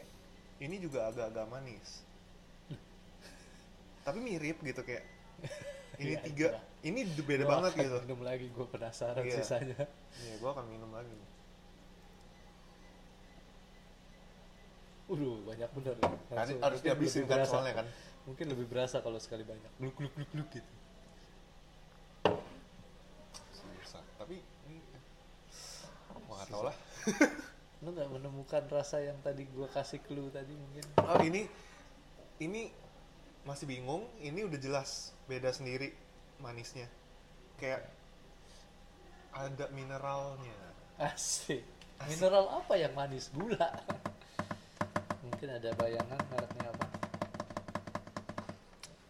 Ini 0.60 0.76
juga 0.76 1.08
agak-agak 1.08 1.46
manis. 1.48 2.04
tapi 4.04 4.18
mirip 4.20 4.60
gitu 4.60 4.80
kayak. 4.82 5.04
Ini 5.98 6.14
Iya, 6.14 6.20
tiga. 6.22 6.48
iya. 6.54 6.60
Ini 6.84 7.00
beda 7.18 7.42
Gua 7.42 7.52
banget 7.58 7.72
akan 7.74 7.82
gitu. 7.82 7.96
minum 8.06 8.20
lagi 8.22 8.46
gue 8.46 8.66
penasaran 8.70 9.18
Iya. 9.18 9.34
sisanya 9.42 9.82
Iya, 10.14 10.34
gue 10.38 10.50
akan 10.52 10.66
minum 10.70 10.90
lagi. 10.94 11.10
Waduh, 15.08 15.40
banyak 15.48 15.70
bener. 15.72 15.94
Harus, 15.98 16.20
Langsung, 16.30 16.60
harus 16.60 16.80
dihabisin 16.84 17.24
kan 17.24 17.40
berasa. 17.40 17.52
soalnya 17.56 17.74
kan. 17.80 17.86
Mungkin 18.28 18.46
lebih 18.52 18.66
berasa 18.68 19.00
kalau 19.00 19.16
sekali 19.16 19.40
banyak. 19.40 19.72
Gluk 19.80 19.96
gluk 19.96 20.12
gluk 20.12 20.30
gluk 20.36 20.48
gitu. 20.52 20.72
Susah. 23.52 24.04
Tapi 24.20 24.36
ini 24.68 24.76
gak 26.28 26.48
tau 26.52 26.62
lah. 26.68 26.76
Lu 27.80 27.94
nggak 27.94 28.10
menemukan 28.10 28.62
rasa 28.68 29.00
yang 29.00 29.16
tadi 29.22 29.46
gua 29.54 29.70
kasih 29.70 30.02
clue 30.04 30.28
tadi 30.28 30.50
mungkin? 30.52 30.84
Oh, 30.98 31.22
ini 31.22 31.46
ini 32.38 32.68
masih 33.48 33.64
bingung. 33.64 34.04
Ini 34.20 34.44
udah 34.44 34.58
jelas 34.60 35.14
beda 35.24 35.48
sendiri 35.50 35.94
manisnya. 36.38 36.86
kayak 37.58 37.82
ada 39.34 39.66
mineralnya 39.74 40.54
Asik. 40.94 41.66
Mineral 42.06 42.46
apa 42.54 42.78
yang 42.78 42.94
manis? 42.94 43.30
Gula. 43.34 43.66
Mungkin 45.28 45.48
ada 45.52 45.70
bayangan 45.76 46.20
mereknya 46.32 46.66
apa? 46.72 46.86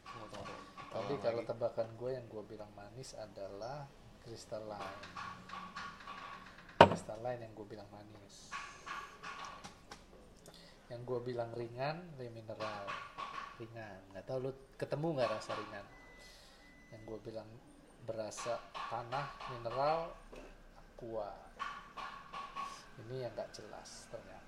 Nggak 0.03 0.29
tahu 0.35 0.43
deh. 0.43 0.59
Tapi 0.91 1.13
Kalau 1.15 1.23
kalau 1.23 1.41
lagi- 1.41 1.49
tebakan 1.49 1.89
gue 1.95 2.11
yang 2.11 2.27
gue 2.27 2.43
bilang 2.43 2.71
manis 2.75 3.15
adalah 3.15 3.87
crystalline. 4.27 5.03
Crystalline 6.77 7.41
yang 7.47 7.53
gue 7.55 7.67
bilang 7.71 7.87
manis. 7.95 8.51
Yang 10.89 11.01
gue 11.07 11.21
bilang 11.23 11.51
ringan, 11.55 11.97
le 12.19 12.27
mineral. 12.35 12.85
Ringan. 13.63 14.01
Nggak 14.11 14.25
tahu 14.27 14.39
lu 14.49 14.51
ketemu 14.75 15.07
nggak 15.21 15.31
rasa 15.31 15.53
ringan? 15.55 15.87
Yang 16.91 17.03
gue 17.05 17.19
bilang 17.31 17.49
berasa 18.03 18.57
tanah, 18.89 19.29
mineral, 19.53 20.17
aqua. 20.75 21.31
Ini 23.07 23.29
yang 23.29 23.33
nggak 23.37 23.53
jelas 23.55 24.09
ternyata. 24.09 24.48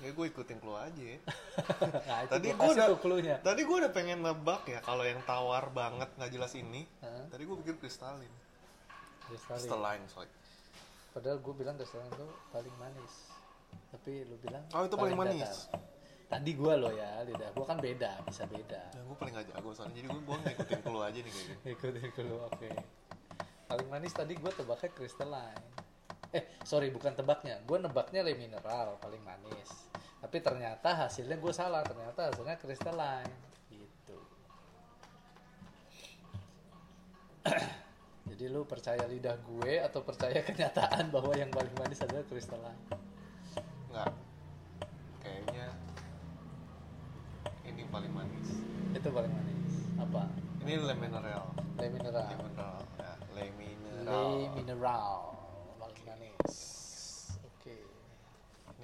Ya 0.00 0.10
gue 0.10 0.26
ikutin 0.26 0.58
clue 0.58 0.76
aja 0.76 1.02
ya. 1.06 1.18
nah, 2.08 2.24
Tadi 2.26 2.48
kasih 2.50 2.72
udah- 2.72 2.88
clue-nya. 2.96 3.36
tadi 3.38 3.60
gue 3.62 3.76
udah 3.76 3.90
pengen 3.90 4.20
nebak 4.20 4.64
ya 4.64 4.80
kalau 4.80 5.02
yang 5.02 5.20
tawar 5.22 5.68
banget 5.70 6.08
nggak 6.14 6.30
jelas 6.30 6.52
ini 6.54 6.88
Hah? 6.98 7.28
tadi 7.28 7.42
gue 7.42 7.56
pikir 7.58 7.76
kristalin 7.78 8.32
kristalin 9.26 10.02
sorry 10.06 10.30
Padahal 11.10 11.36
gue 11.36 11.50
bilang 11.52 11.74
crystalline 11.74 12.06
itu 12.08 12.22
paling 12.48 12.70
manis. 12.76 13.14
Tapi 13.90 14.22
lu 14.24 14.38
bilang 14.38 14.62
Oh, 14.70 14.86
itu 14.86 14.94
paling 14.94 15.18
manis. 15.18 15.42
datar. 15.42 15.82
Tadi 16.30 16.50
gue 16.54 16.74
loh 16.76 16.92
ya, 16.92 17.26
lidah 17.26 17.50
gue 17.50 17.66
kan 17.66 17.76
beda, 17.76 18.22
bisa 18.22 18.46
beda. 18.46 18.78
ya 18.88 19.02
gue 19.02 19.16
paling 19.18 19.34
gak 19.34 19.50
jago 19.50 19.74
soalnya 19.74 19.98
jadi 19.98 20.06
gue 20.08 20.22
gue 20.22 20.36
ngikutin 20.40 20.80
clue 20.80 21.02
aja 21.02 21.18
nih 21.18 21.26
kayak 21.28 21.46
gini 21.50 21.56
Ikutin 21.74 22.10
dulu, 22.16 22.36
oke. 22.46 22.70
Paling 23.66 23.88
manis 23.88 24.12
tadi 24.12 24.32
gue 24.32 24.52
tebaknya 24.52 24.90
crystalline. 24.92 25.62
Eh, 26.36 26.46
sorry 26.62 26.94
bukan 26.94 27.10
tebaknya. 27.10 27.58
Gue 27.66 27.82
nebaknya 27.82 28.22
le 28.22 28.38
mineral 28.38 28.94
paling 29.02 29.18
manis. 29.20 29.90
Tapi 30.22 30.38
ternyata 30.38 30.94
hasilnya 30.94 31.34
gue 31.34 31.50
salah. 31.50 31.82
Ternyata 31.82 32.30
hasilnya 32.30 32.54
crystalline. 32.54 33.34
Gitu. 33.66 34.18
Jadi 38.30 38.44
lu 38.46 38.62
percaya 38.62 39.02
lidah 39.04 39.34
gue 39.42 39.82
atau 39.82 40.06
percaya 40.06 40.38
kenyataan 40.46 41.10
bahwa 41.10 41.34
yang 41.34 41.50
paling 41.50 41.74
manis 41.74 41.98
adalah 42.00 42.22
crystalline? 42.24 42.78
nggak 43.90 44.06
kayaknya 45.18 45.66
ini 47.66 47.82
paling 47.90 48.14
manis 48.14 48.62
Itu 48.94 49.10
paling 49.10 49.34
manis. 49.34 49.74
Apa? 49.98 50.30
ini 50.62 50.78
le 50.78 50.94
mineral 50.94 51.50
Le 51.74 51.90
mineral. 51.90 52.22
le 52.22 52.36
mineral 52.38 52.78
ya 52.94 53.12
le 53.34 53.34
Le 53.34 53.46
mineral 53.58 54.30
mineral. 54.54 55.18
Paling 55.76 56.02
manis. 56.06 56.54
Oke. 57.42 57.76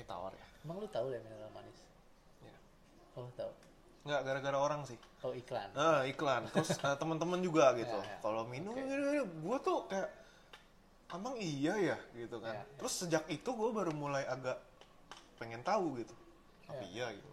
Tawar 0.06 0.32
ya 0.32 0.46
Emang 0.62 0.78
lu 0.78 0.88
tahu 0.88 1.10
le 1.10 1.18
mineral 1.20 1.50
manis? 1.50 1.78
ya 2.40 2.54
Oh, 3.14 3.22
lu 3.22 3.32
tahu. 3.34 3.50
nggak 4.02 4.20
gara-gara 4.22 4.54
orang 4.56 4.82
sih 4.82 4.98
Oh, 5.20 5.30
iklan. 5.32 5.68
ah 5.74 6.02
iklan 6.02 6.46
terus 6.48 6.70
eh, 6.80 6.96
teman-teman 6.96 7.38
juga 7.40 7.74
gitu 7.74 7.90
Ya, 7.92 8.06
ya. 8.06 8.18
kalau 8.20 8.46
minum 8.46 8.70
Oke. 8.70 8.86
gue 9.26 9.58
tuh 9.60 9.78
kayak 9.86 10.10
emang 11.08 11.34
iya 11.36 11.74
ya 11.76 11.96
gitu 12.14 12.38
kan 12.38 12.54
Ya, 12.54 12.62
ya. 12.62 12.74
terus 12.76 12.94
sejak 12.96 13.26
itu 13.28 13.46
gue 13.48 13.70
baru 13.70 13.90
mulai 13.90 14.22
agak 14.24 14.58
pengen 15.36 15.60
tahu 15.60 15.98
gitu 15.98 16.14
tapi 16.64 16.86
iya 16.88 17.10
gitu 17.10 17.30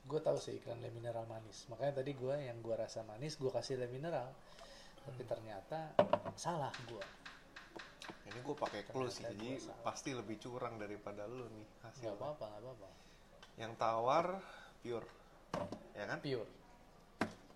Gue 0.00 0.18
tahu 0.18 0.34
sih 0.36 0.58
iklan 0.58 0.82
le 0.82 0.90
mineral 0.90 1.22
manis. 1.24 1.70
Makanya 1.70 2.02
tadi 2.02 2.10
gue 2.12 2.34
yang 2.34 2.58
gue 2.58 2.74
rasa 2.74 3.06
manis, 3.06 3.38
gue 3.38 3.46
kasih 3.46 3.78
le 3.78 3.86
mineral. 3.86 4.26
Tapi 5.06 5.22
ternyata 5.22 5.94
salah 6.34 6.74
gue. 6.82 7.04
Ini 8.24 8.38
gue 8.38 8.56
pakai 8.56 8.80
clue 8.84 9.08
sih 9.08 9.22
jadi 9.22 9.56
pasti 9.80 10.10
lebih 10.12 10.36
curang 10.36 10.76
daripada 10.76 11.24
lu 11.24 11.46
nih 11.46 11.66
Gak 11.66 11.82
hasilnya 11.86 12.14
apa-apa, 12.14 12.44
gak 12.46 12.60
apa-apa. 12.60 12.88
yang 13.56 13.72
tawar 13.74 14.26
pure 14.80 15.06
ya 15.92 16.04
kan 16.06 16.18
Pure. 16.20 16.50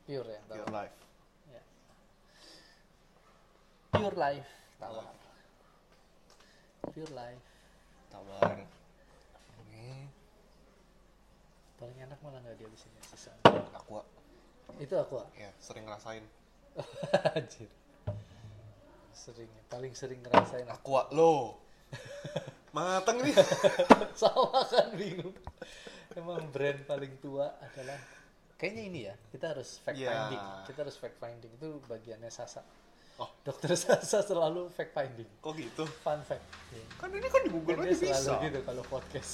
Pure 0.05 0.29
ya. 0.29 0.41
pure 0.45 0.61
tawar. 0.63 0.75
life 0.77 0.97
Ya. 1.47 1.63
Pure 3.91 4.17
life. 4.17 4.49
Tawar. 4.77 5.07
Pure 6.85 7.13
life. 7.13 7.45
tawar 8.09 8.55
ini 8.55 8.69
Paling 11.75 11.99
enak 12.01 12.19
malah 12.21 12.39
nggak 12.41 12.57
dihabisin 12.57 12.91
ya 12.93 13.03
sisa. 13.09 13.33
aqua 13.73 14.03
Itu 14.77 14.95
aku. 14.97 15.21
ya 15.35 15.51
sering 15.59 15.85
ngerasain 15.85 16.25
Anjir. 17.39 17.71
Sering, 19.15 19.49
paling 19.67 19.95
sering 19.95 20.21
ngerasain 20.21 20.67
aqua 20.67 21.07
lo 21.11 21.63
mateng 22.71 23.23
nih 23.23 23.31
Sama 24.21 24.67
kan 24.67 24.91
bingung. 24.93 25.31
Emang 26.11 26.43
brand 26.49 26.83
paling 26.85 27.15
tua 27.19 27.55
adalah 27.57 27.95
kayaknya 28.55 28.83
ini 28.85 29.01
ya. 29.05 29.15
Kita 29.29 29.55
harus 29.55 29.79
fact 29.79 29.95
Ya. 29.97 30.11
finding. 30.11 30.43
Kita 30.67 30.79
harus 30.83 30.97
fact 30.97 31.17
finding 31.17 31.51
itu 31.51 31.79
bagiannya 31.85 32.27
Sasa. 32.29 32.67
oh 33.17 33.31
Dokter 33.41 33.75
Sasa 33.75 34.19
selalu 34.21 34.67
fact 34.69 34.91
finding. 34.91 35.31
kok 35.39 35.55
gitu 35.55 35.87
Fun 36.03 36.19
fact. 36.21 36.43
Iya. 36.71 36.85
kan 36.99 37.09
ini 37.09 37.29
kan 37.29 37.41
di 37.41 37.51
Google 37.51 37.79
Kan 37.79 37.87
aja 37.87 37.95
dia 37.95 37.99
selalu 38.11 38.19
bisa 38.35 38.35
gitu 38.45 38.61
kalau 38.65 38.83
podcast. 38.85 39.33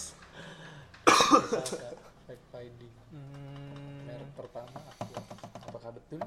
Sasa, 1.08 1.88
fact 2.26 2.44
finding. 2.50 2.92
Hmm, 3.08 4.04
Merek 4.04 4.30
pertama 4.36 4.76
aku. 4.76 5.16
Apakah 5.62 5.90
betul? 5.90 6.20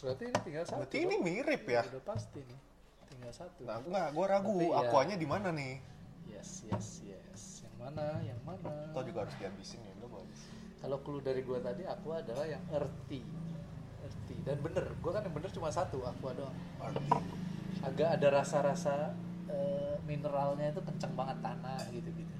Berarti 0.00 0.24
ini 0.24 0.38
tinggal 0.40 0.64
satu. 0.64 0.78
berarti 0.80 0.98
ini 0.98 1.16
mirip 1.18 1.62
ya 1.64 1.82
Udah 1.84 2.04
pasti 2.04 2.40
nih. 2.40 2.60
Tinggal 3.06 3.32
satu. 3.32 3.60
nah 3.64 3.76
nggak 3.78 4.08
gue 4.10 4.26
ragu 4.26 4.54
Tapi 4.54 4.66
ya- 4.66 4.80
aquanya 4.82 5.16
di 5.16 5.28
mana 5.28 5.48
nih 5.50 5.74
Yes, 6.26 6.64
yes, 6.64 6.86
yes. 7.04 7.42
Yang 7.60 7.74
mana? 7.76 8.06
Yang 8.22 8.40
mana? 8.42 8.72
Atau 8.88 9.02
juga 9.04 9.18
harus 9.22 9.36
dihabisin 9.36 9.82
ya, 9.82 9.92
lo 9.98 10.08
mau. 10.08 10.24
Kalau 10.80 10.96
clue 11.02 11.20
dari 11.20 11.42
gua 11.42 11.60
tadi 11.60 11.84
aku 11.84 12.16
adalah 12.16 12.48
yang 12.48 12.64
earthy. 12.70 13.20
Earthy. 14.00 14.36
Dan 14.40 14.56
bener, 14.64 14.88
gua 14.98 15.12
kan 15.12 15.28
yang 15.28 15.36
bener 15.36 15.50
cuma 15.50 15.68
satu, 15.68 16.00
aku 16.00 16.32
doang. 16.32 16.56
Agak 17.82 18.16
ada 18.16 18.28
rasa-rasa 18.32 19.12
eh, 19.48 20.00
mineralnya 20.06 20.70
itu 20.70 20.80
kenceng 20.80 21.12
banget 21.12 21.44
tanah 21.44 21.76
gitu-gitu. 21.90 22.34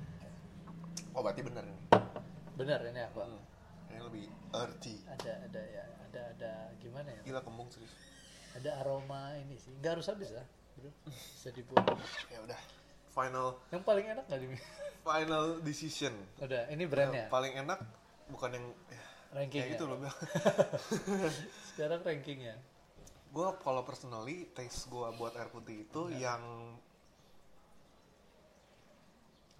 Oh 1.12 1.20
berarti 1.20 1.42
bener 1.42 1.66
ini. 1.66 1.80
Bener 2.56 2.80
ini 2.86 3.00
aku. 3.04 3.20
Hmm. 3.20 3.42
Ini 3.90 3.98
lebih 4.00 4.24
earthy. 4.52 4.96
Ada 5.04 5.32
ada 5.44 5.60
ya, 5.60 5.84
ada 6.06 6.20
ada 6.30 6.52
gimana 6.78 7.10
ya? 7.10 7.20
Gila 7.22 7.40
kembung 7.42 7.68
serius. 7.68 7.90
Ada 8.54 8.80
aroma 8.80 9.34
ini 9.36 9.54
sih. 9.56 9.70
Nggak 9.76 9.92
harus 9.94 10.06
habis 10.06 10.30
lah. 10.30 10.46
Bro. 10.74 10.90
Bisa 11.06 11.50
dibuat. 11.50 11.84
Ya 12.28 12.40
udah. 12.40 12.60
Final 13.10 13.58
Yang 13.68 13.82
paling 13.82 14.06
enak 14.06 14.24
nggak 14.24 14.40
di 14.40 14.48
final 15.00 15.44
decision. 15.60 16.14
Udah, 16.38 16.70
ini 16.70 16.86
brandnya. 16.86 17.26
Paling 17.26 17.58
enak 17.58 17.82
bukan 18.28 18.50
yang 18.54 18.66
ya, 18.86 19.02
Rankingnya. 19.32 19.62
kayak 19.66 19.74
gitu 19.74 19.84
loh 19.84 19.96
bilang. 19.98 20.18
Sekarang 21.68 22.00
rankingnya. 22.00 22.54
gue 23.30 23.48
kalau 23.62 23.82
personally 23.82 24.50
taste 24.50 24.86
gue 24.86 25.06
buat 25.14 25.34
air 25.34 25.46
putih 25.48 25.86
itu 25.86 26.10
Iya. 26.10 26.34
yang 26.34 26.42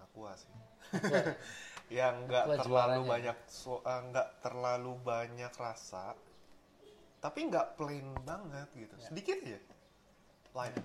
aqua 0.01 0.31
sih. 0.35 0.51
Yang 1.91 2.15
nggak 2.23 2.45
terlalu 2.57 2.71
juaranya. 2.97 3.09
banyak 3.09 3.37
so- 3.45 3.83
eh, 3.83 4.01
nggak 4.05 4.29
terlalu 4.39 4.91
banyak 4.97 5.53
rasa 5.53 6.15
tapi 7.19 7.39
nggak 7.45 7.75
plain 7.75 8.07
banget 8.21 8.65
gitu 8.73 8.95
Ya. 8.95 9.05
sedikit 9.05 9.37
aja 9.39 9.59
light 10.53 10.75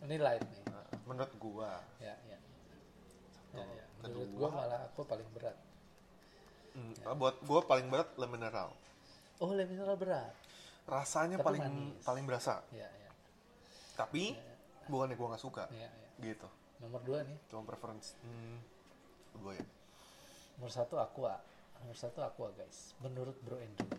Ini 0.00 0.16
light 0.18 0.42
nih. 0.42 0.62
Nah, 0.66 0.82
menurut 1.06 1.32
gua 1.36 1.78
Ya, 1.96 2.16
ya. 2.24 2.38
Ya, 3.52 3.62
ya. 3.62 3.84
Kedua. 3.94 4.02
Menurut 4.02 4.30
gua 4.34 4.48
malah 4.50 4.80
aku 4.84 5.04
paling 5.04 5.28
berat. 5.30 5.54
Hmm, 6.72 6.90
buat 7.14 7.36
gua 7.42 7.60
paling 7.62 7.86
berat 7.86 8.10
le 8.12 8.26
mineral 8.26 8.72
Oh, 9.38 9.52
le 9.52 9.62
mineral 9.62 9.94
berat. 9.94 10.32
rasanya 10.82 11.36
Tapi 11.36 11.46
paling 11.46 11.62
manis. 11.62 12.02
paling 12.02 12.24
berasa 12.24 12.58
Ya, 12.70 12.88
ya. 12.88 13.10
tapi 13.94 14.34
bukannya 14.88 15.14
gua 15.14 15.28
nggak 15.30 15.44
suka 15.44 15.64
Ya, 15.70 15.86
ya. 15.86 16.08
gitu 16.24 16.48
Nomor 16.80 16.98
dua 17.02 17.22
nih. 17.22 17.38
cuma 17.46 17.62
preference 17.62 18.18
hmm, 18.18 18.56
gua 19.36 19.54
ya 19.54 19.66
Nomor 20.62 20.70
satu 20.70 20.94
aqua. 20.94 21.42
Nomor 21.82 21.98
satu 21.98 22.22
aqua 22.22 22.54
guys. 22.54 22.94
Menurut 23.02 23.34
Bro 23.42 23.58
Andrew. 23.58 23.90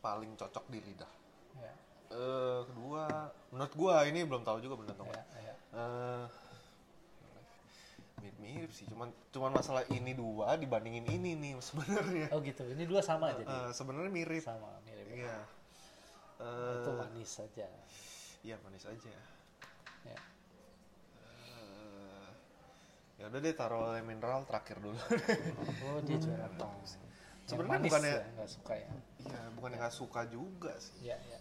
paling 0.00 0.32
cocok 0.34 0.64
di 0.66 0.80
lidah 0.82 1.12
Ya, 1.54 1.70
eh 2.10 2.60
kedua 2.66 3.28
menurut 3.52 3.70
gua 3.76 4.02
ini 4.02 4.26
belum 4.26 4.42
tahu 4.42 4.58
juga 4.58 4.74
bener 4.74 4.96
atau 4.96 5.06
enggak 5.06 5.22
ya, 5.30 5.44
ya. 5.44 5.54
Eh, 5.70 6.24
mirip-mirip 8.18 8.72
sih 8.72 8.82
cuman 8.90 9.12
cuman 9.30 9.54
masalah 9.54 9.86
ini 9.86 10.10
dua 10.10 10.56
dibandingin 10.56 11.06
ini 11.06 11.38
nih 11.38 11.52
sebenarnya 11.62 12.34
Oh 12.34 12.42
gitu. 12.42 12.66
Ini 12.66 12.82
dua 12.82 12.98
sama 12.98 13.30
jadi. 13.30 13.46
Eh, 13.46 13.70
sebenarnya 13.70 14.10
mirip 14.10 14.42
Sama 14.42 14.74
mirip. 14.82 15.06
iya 15.12 15.38
Itu 16.74 16.90
Eh, 16.90 16.96
manis 16.98 17.30
saja. 17.30 17.68
iya 18.42 18.56
manis 18.58 18.82
aja 18.82 19.12
Ya. 20.02 20.18
Ya 23.22 23.30
udah 23.30 23.38
deh 23.38 23.54
taruh 23.54 23.80
le 23.88 24.02
mineral 24.02 24.42
terakhir 24.42 24.82
dulu 24.82 24.98
Oh, 25.86 26.02
dia 26.02 26.18
juara 26.18 26.50
tong. 26.52 26.74
Yang 26.74 27.46
Sebenarnya 27.46 27.78
bukannya- 27.80 28.18
ya, 28.18 28.26
nggak 28.34 28.50
suka 28.50 28.72
ya. 28.74 28.90
iya 29.18 29.40
bukan 29.54 29.70
nggak 29.78 29.94
suka 29.94 30.20
juga 30.26 30.72
sih 30.76 31.06
Ya, 31.06 31.16
ya. 31.22 31.38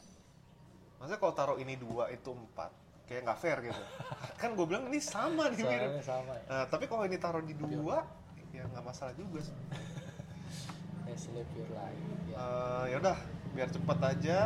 Maksudnya 0.98 1.17
kalau 1.17 1.34
taruh 1.34 1.58
ini 1.58 1.74
dua 1.74 2.13
itu 2.13 2.30
empat, 2.30 2.70
kayak 3.10 3.26
nggak 3.26 3.39
fair 3.41 3.58
gitu. 3.65 3.82
kan 4.41 4.54
gue 4.54 4.65
bilang 4.70 4.86
ini 4.86 5.02
sama 5.02 5.50
nih 5.50 5.65
mirip. 5.65 5.91
Sama 6.00 6.38
ya. 6.38 6.46
Nah, 6.46 6.63
tapi 6.70 6.86
kalau 6.86 7.02
ini 7.04 7.17
taruh 7.17 7.41
di 7.41 7.58
dua, 7.58 8.06
ya 8.54 8.62
nggak 8.70 8.86
masalah 8.86 9.10
juga 9.17 9.41
sih. 9.41 9.58
Live 11.10 11.52
your 11.58 11.70
life. 11.74 12.02
Ya. 12.30 12.38
Eh, 12.38 12.84
ya 12.94 12.98
udah, 13.02 13.17
biar 13.52 13.67
cepet 13.67 14.00
aja. 14.00 14.38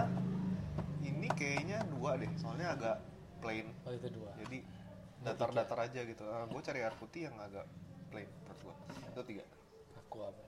Ini 1.03 1.27
kayaknya 1.35 1.83
dua 1.91 2.15
deh, 2.15 2.31
soalnya 2.39 2.71
agak 2.71 2.97
plain. 3.37 3.69
Oh 3.83 3.91
itu 3.91 4.07
dua. 4.09 4.31
Jadi 4.39 4.63
datar-datar 5.25 5.77
aja 5.81 6.01
gitu. 6.01 6.23
gue 6.23 6.61
cari 6.61 6.79
air 6.79 6.95
putih 6.95 7.27
yang 7.27 7.35
agak 7.37 7.65
plain 8.07 8.29
menurut 8.29 8.59
gue. 8.61 8.75
Itu 9.09 9.21
tiga. 9.25 9.43
Aku 10.05 10.17
apa? 10.21 10.43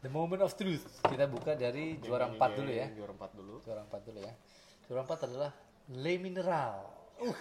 The 0.00 0.10
moment 0.10 0.42
of 0.42 0.52
truth. 0.52 0.82
Kita 1.04 1.28
buka 1.28 1.54
dari 1.54 2.00
juara 2.00 2.26
Ini, 2.26 2.34
empat 2.34 2.50
dulu 2.56 2.70
ya. 2.72 2.86
Juara 2.90 3.12
empat 3.12 3.30
dulu. 3.32 3.54
Juara 3.62 3.80
empat 3.84 4.00
dulu 4.02 4.18
ya. 4.18 4.34
Juara 4.88 5.00
empat 5.04 5.18
adalah 5.24 5.50
Le 5.92 6.14
Mineral. 6.16 6.76
Uh, 7.20 7.38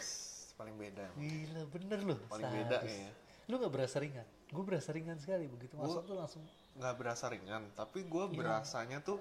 Paling 0.53 0.75
beda. 0.77 1.05
gila 1.15 1.61
bener 1.73 1.99
loh. 2.05 2.19
Paling 2.27 2.51
beda 2.53 2.77
kayaknya. 2.81 3.11
Lu 3.49 3.57
gak 3.57 3.73
berasa 3.73 3.97
ringan? 3.97 4.27
Gue 4.47 4.63
berasa 4.63 4.89
ringan 4.91 5.17
sekali 5.17 5.47
begitu 5.47 5.73
masuk 5.73 6.03
tuh 6.03 6.15
langsung. 6.15 6.43
nggak 6.71 6.95
berasa 6.95 7.27
ringan 7.27 7.67
tapi 7.73 8.03
gue 8.03 8.25
Iya. 8.25 8.35
berasanya 8.35 8.97
tuh 9.01 9.19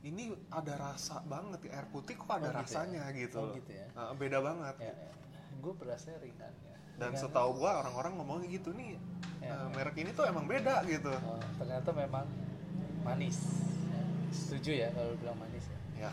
ini 0.00 0.28
ada 0.48 0.76
rasa 0.76 1.24
banget 1.24 1.64
ya 1.64 1.80
air 1.80 1.88
putih 1.88 2.12
kok 2.12 2.28
ada 2.28 2.52
Oh, 2.52 2.52
gitu 2.52 2.52
ya? 2.52 2.60
rasanya 2.60 3.02
gitu, 3.10 3.36
Oh, 3.36 3.44
loh. 3.48 3.54
gitu 3.56 3.70
ya? 3.72 3.86
Nah, 3.92 4.12
beda 4.12 4.38
banget 4.38 4.74
Ya, 4.78 4.92
ya. 4.92 5.08
Gue 5.58 5.74
berasa 5.74 6.14
ringan 6.16 6.52
ya. 6.62 6.76
dan 6.96 7.10
Ringan. 7.10 7.20
setahu 7.20 7.50
gue 7.56 7.70
orang-orang 7.70 8.12
ngomongnya 8.14 8.48
gitu 8.52 8.70
nih 8.72 8.98
Ya, 9.38 9.54
ya. 9.54 9.70
merek 9.70 9.94
ini 9.96 10.10
tuh 10.10 10.24
emang 10.24 10.44
beda 10.44 10.82
gitu 10.84 11.14
Oh, 11.14 11.38
ternyata 11.56 11.90
memang 11.92 12.26
manis. 13.00 13.38
Setuju 14.28 14.70
ya 14.76 14.88
kalau 14.90 15.14
bilang 15.16 15.36
manis 15.36 15.64
ya. 15.64 15.78
ya 15.98 16.10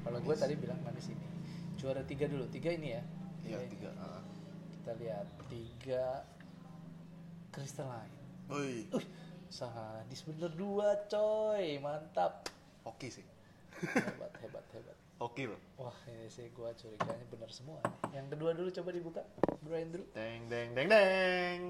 Kalau 0.00 0.18
gue 0.18 0.34
tadi 0.34 0.54
bilang 0.54 0.78
manis 0.80 1.06
ini. 1.06 1.26
Juara 1.74 2.00
tiga 2.02 2.26
dulu. 2.26 2.46
Tiga 2.48 2.70
ini 2.70 2.88
ya. 2.90 3.02
iya 3.42 3.58
Tiga 3.58 3.66
tiga 3.68 3.90
ah. 3.98 4.22
Kita 4.72 4.92
lihat 4.96 5.26
tiga 5.46 6.04
crystalline. 7.50 8.14
Woi, 8.46 8.88
Uh, 8.88 9.04
sadis 9.48 10.22
bener 10.22 10.52
dua 10.52 10.92
coy, 11.06 11.76
mantap. 11.78 12.48
oke 12.82 13.08
sih 13.08 13.24
Hebat, 13.74 14.32
hebat, 14.38 14.64
hebat. 14.70 14.96
oke 15.24 15.42
loh 15.42 15.60
Wah, 15.78 15.96
ini 16.06 16.28
sih 16.28 16.48
gua 16.52 16.72
curiganya 16.74 17.24
bener 17.26 17.48
semua. 17.48 17.80
Yang 18.18 18.34
kedua 18.34 18.50
dulu 18.50 18.68
coba 18.72 18.90
dibuka, 18.90 19.22
Bro 19.62 19.74
Andrew. 19.74 20.04
deng 20.10 20.50
deng 20.50 20.74
deng 20.74 20.88
deng 20.90 21.60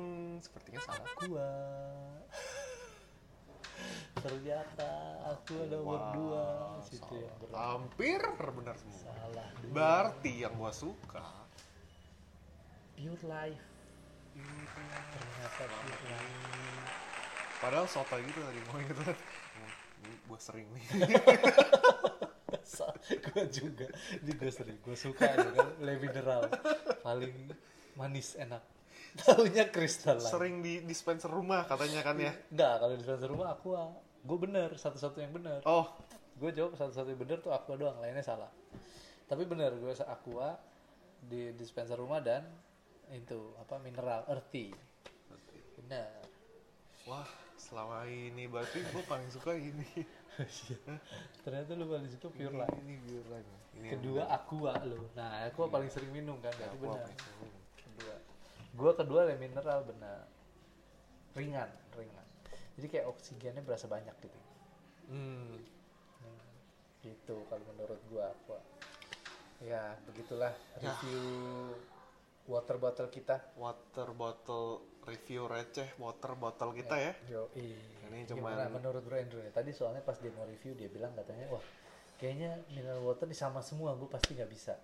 sepertinya 0.40 0.80
salah 0.80 1.12
Gua. 1.22 1.50
Ternyata 4.18 4.90
aku 5.28 5.54
ada 5.62 5.76
nomor 5.76 5.94
Wah, 5.94 6.10
dua. 6.10 6.44
Situ 6.82 7.16
berat. 7.38 7.52
hampir 7.54 8.18
benar 8.34 8.74
semua 8.74 8.98
Salah 8.98 9.48
dua. 9.54 9.70
berarti 9.70 10.32
yang 10.42 10.56
gue 10.56 10.72
suka 10.72 11.22
Pure 12.96 13.24
life. 13.28 13.62
Ternyata 14.34 15.62
pure 15.68 16.02
life. 16.08 16.90
padahal 17.58 17.86
soto 17.86 18.14
gitu 18.16 18.38
tadi 18.38 18.58
mau 18.66 18.78
gitu 18.78 19.02
gue 19.98 20.38
sering 20.38 20.66
nih 20.70 20.84
gue 23.08 23.44
juga. 23.48 23.86
Ini 24.20 24.32
gue 24.36 24.50
sering. 24.52 24.78
Gue 24.84 24.96
suka 24.96 25.24
juga 25.36 25.72
le 25.80 25.92
mineral. 25.96 26.52
Paling 27.00 27.34
manis 27.96 28.36
enak. 28.36 28.62
Taunya 29.18 29.66
kristal 29.72 30.22
sering 30.22 30.62
di 30.62 30.84
dispenser 30.84 31.32
rumah 31.32 31.66
katanya 31.66 32.04
kan 32.04 32.14
ya? 32.20 32.30
Enggak 32.52 32.74
kalau 32.78 32.92
di 32.94 32.98
dispenser 33.02 33.28
rumah 33.30 33.56
aqua 33.56 33.90
gue 34.22 34.38
bener 34.38 34.68
satu-satu 34.76 35.18
yang 35.18 35.32
bener. 35.34 35.64
Oh. 35.64 35.90
Gue 36.38 36.54
jawab 36.54 36.78
satu-satu 36.78 37.08
yang 37.10 37.20
bener 37.24 37.38
tuh 37.42 37.50
aqua 37.50 37.74
doang 37.74 37.98
lainnya 37.98 38.22
salah. 38.22 38.50
Tapi 39.26 39.42
bener 39.48 39.74
gue 39.74 39.90
aqua 40.06 40.54
di 41.18 41.50
dispenser 41.58 41.98
rumah 41.98 42.22
dan 42.22 42.46
itu 43.10 43.56
apa 43.58 43.80
mineral 43.82 44.22
earthy. 44.30 44.70
Bener. 45.82 46.22
Wah, 47.08 47.26
selama 47.56 48.04
ini 48.06 48.46
berarti 48.46 48.84
gue 48.84 49.02
paling 49.08 49.30
suka 49.32 49.56
ini. 49.56 50.04
Ternyata 51.44 51.70
lu 51.74 51.90
paling 51.90 52.10
suka 52.10 52.28
pure 52.30 52.54
life. 52.54 52.76
Ini 52.78 52.94
pure 53.02 53.28
life. 53.30 53.48
Ini 53.74 53.86
yang 53.90 53.92
kedua 53.98 54.22
aqua 54.30 54.72
lu. 54.86 55.00
Nah 55.18 55.50
aqua 55.50 55.66
paling 55.66 55.90
sering 55.90 56.10
minum 56.14 56.38
kan 56.38 56.54
paling 56.54 56.78
suka. 56.78 57.10
kedua. 57.74 58.14
Gua 58.78 58.92
kedua 58.94 59.20
le 59.26 59.34
mineral 59.34 59.82
benar. 59.82 60.30
Ringan 61.34 61.70
ringan. 61.98 62.26
Jadi 62.78 62.86
kayak 62.86 63.06
oksigennya 63.10 63.62
berasa 63.66 63.90
banyak 63.90 64.14
gitu. 64.22 64.38
Hmm. 65.10 65.58
Hmm, 66.22 66.42
gitu 67.02 67.42
kalau 67.50 67.64
menurut 67.74 67.98
gua 68.06 68.30
aqua. 68.30 68.60
Ya 69.58 69.98
begitulah 70.06 70.54
review 70.78 71.74
water 72.46 72.78
bottle 72.78 73.10
kita. 73.10 73.42
Water 73.58 74.14
bottle 74.14 74.86
review 75.08 75.48
receh 75.48 75.88
water 75.96 76.36
bottle 76.36 76.70
kita 76.76 76.94
ya. 77.00 77.12
yo 77.26 77.48
Ini 78.08 78.24
gimana 78.26 78.66
cuman- 78.66 78.80
menurut 78.80 79.02
bro 79.04 79.16
Andrew 79.16 79.40
ya 79.40 79.50
tadi 79.50 79.70
soalnya 79.70 80.00
pas 80.00 80.16
dia 80.16 80.32
mau 80.32 80.44
review 80.44 80.72
dia 80.72 80.88
bilang 80.88 81.12
katanya 81.12 81.48
wah 81.48 81.62
kayaknya 82.16 82.58
mineral 82.68 83.04
water 83.04 83.24
ini 83.24 83.36
sama 83.36 83.60
semua 83.60 83.94
gue 83.94 84.08
pasti 84.08 84.34
nggak 84.34 84.50
bisa 84.50 84.74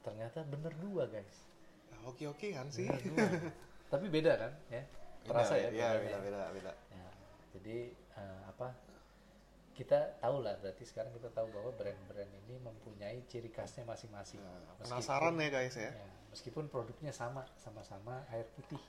ternyata 0.00 0.42
bener 0.42 0.72
dua 0.76 1.04
guys 1.06 1.46
Oke 2.00 2.24
oke 2.24 2.48
kan 2.56 2.64
sih. 2.72 2.88
Bener 2.88 3.02
dua. 3.04 3.28
tapi 3.92 4.08
beda 4.08 4.32
kan 4.34 4.52
ya 4.72 4.80
terasa 5.20 5.52
ya, 5.52 5.68
bedanya. 5.68 6.00
beda 6.00 6.18
beda 6.24 6.40
beda. 6.56 6.72
Ya, 6.88 7.08
jadi 7.52 7.76
eh, 7.92 8.40
apa 8.48 8.72
kita 9.76 10.16
tahu 10.16 10.40
lah 10.40 10.56
berarti 10.60 10.84
sekarang 10.84 11.12
kita 11.12 11.28
tahu 11.28 11.52
bahwa 11.52 11.76
brand-brand 11.76 12.32
ini 12.44 12.56
mempunyai 12.56 13.20
ciri 13.28 13.48
khasnya 13.48 13.84
masing-masing. 13.84 14.40
Nah, 14.40 14.76
penasaran 14.80 15.36
ya 15.36 15.48
guys 15.48 15.76
ya. 15.76 15.92
ya, 15.92 16.08
meskipun 16.28 16.68
produknya 16.68 17.12
sama, 17.12 17.44
sama-sama 17.56 18.24
air 18.28 18.48
putih, 18.56 18.80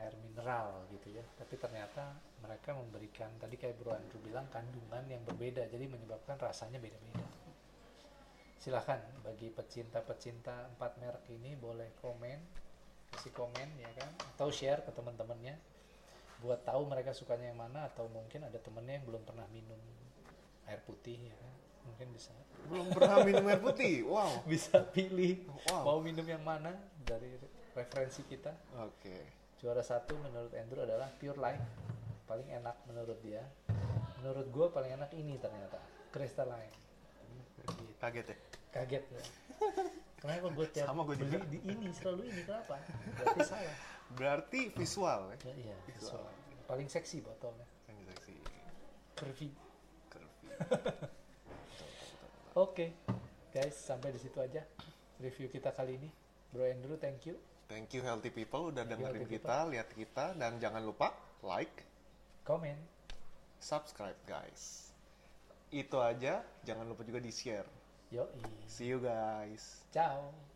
air 0.00 0.14
mineral 0.24 0.88
gitu 0.90 1.12
ya, 1.12 1.24
tapi 1.36 1.60
ternyata 1.60 2.16
mereka 2.40 2.72
memberikan 2.72 3.28
tadi 3.36 3.60
kayak 3.60 3.76
Bro 3.76 3.92
Andrew 3.94 4.20
bilang 4.24 4.48
kandungan 4.48 5.04
yang 5.06 5.22
berbeda, 5.28 5.68
jadi 5.68 5.84
menyebabkan 5.86 6.40
rasanya 6.40 6.80
beda-beda. 6.80 7.24
Silahkan 8.60 9.00
bagi 9.24 9.48
pecinta-pecinta 9.52 10.72
empat 10.76 11.00
merek 11.00 11.24
ini 11.32 11.56
boleh 11.56 11.96
komen, 12.00 12.38
kasih 13.12 13.32
komen 13.32 13.68
ya 13.80 13.88
kan, 13.96 14.10
atau 14.36 14.52
share 14.52 14.84
ke 14.84 14.92
teman-temannya 14.92 15.56
buat 16.40 16.64
tahu 16.64 16.88
mereka 16.88 17.12
sukanya 17.12 17.52
yang 17.52 17.60
mana 17.60 17.84
atau 17.92 18.08
mungkin 18.08 18.48
ada 18.48 18.56
temennya 18.56 19.00
yang 19.00 19.06
belum 19.12 19.22
pernah 19.28 19.44
minum 19.52 19.76
air 20.64 20.80
putih 20.88 21.20
ya 21.20 21.36
kan 21.36 21.52
mungkin 21.84 22.08
bisa 22.16 22.32
Belum 22.68 22.88
pernah 22.92 23.24
minum 23.24 23.44
air 23.48 23.60
putih. 23.60 24.04
Wow. 24.08 24.40
bisa 24.52 24.80
pilih 24.92 25.44
Wow. 25.68 25.84
mau 25.84 25.98
minum 26.00 26.24
yang 26.24 26.40
mana 26.40 26.72
dari 27.04 27.36
referensi 27.76 28.24
kita 28.24 28.52
Oke. 28.80 29.36
Juara 29.60 29.80
satu 29.80 30.16
menurut 30.18 30.52
Andrew 30.52 30.80
adalah 30.80 31.12
Pure 31.14 31.36
Life 31.36 31.64
paling 32.24 32.48
enak 32.48 32.76
menurut 32.84 33.18
dia 33.20 33.44
menurut 34.16 34.46
gue 34.46 34.66
paling 34.70 34.92
enak 34.94 35.10
ini 35.12 35.36
ternyata 35.36 35.78
Crystalline 36.08 36.72
Gitu. 37.60 37.84
Kaget 38.00 38.26
ya. 38.26 38.36
kaget 38.72 39.04
ya 39.04 39.22
kenapa 40.16 40.48
gue 40.48 40.66
tiap 40.72 40.86
Sama 40.88 41.04
gua 41.04 41.12
beli 41.12 41.28
juga. 41.28 41.44
di 41.44 41.60
ini 41.62 41.92
selalu 41.92 42.22
ini 42.26 42.40
kenapa 42.42 42.80
berarti 43.14 43.40
salah 43.44 43.76
Berarti 44.10 44.60
visual 44.72 45.20
ya. 45.28 45.36
ya, 45.44 45.54
iya 45.54 45.76
Visual. 45.86 46.24
visual. 46.24 46.64
paling 46.64 46.88
seksi 46.88 47.20
botolnya 47.20 47.68
Yang 47.86 47.98
seksi. 48.10 48.34
curvy 49.14 49.48
Curvy. 50.08 50.48
Oke, 52.58 52.96
guys, 53.50 53.76
sampai 53.76 54.10
di 54.10 54.18
situ 54.18 54.34
aja 54.36 54.64
review 55.16 55.46
kita 55.46 55.70
kali 55.70 55.94
ini. 55.94 56.10
Bro 56.50 56.66
Andrew, 56.66 56.98
thank 56.98 57.22
you. 57.22 57.38
Thank 57.70 57.94
you 57.94 58.02
healthy 58.02 58.34
people 58.34 58.74
udah 58.74 58.82
dengerin 58.82 59.22
healthy 59.22 59.38
kita, 59.38 59.70
lihat 59.70 59.88
kita 59.94 60.34
dan 60.34 60.58
jangan 60.58 60.82
lupa 60.82 61.14
like, 61.46 61.86
Komen. 62.42 62.74
subscribe 63.62 64.18
guys. 64.26 64.90
Itu 65.70 66.02
aja, 66.02 66.42
jangan 66.66 66.90
lupa 66.90 67.06
juga 67.06 67.22
di-share. 67.22 67.70
Yoi. 68.10 68.42
See 68.66 68.90
you 68.90 68.98
guys. 68.98 69.86
Ciao. 69.94 70.49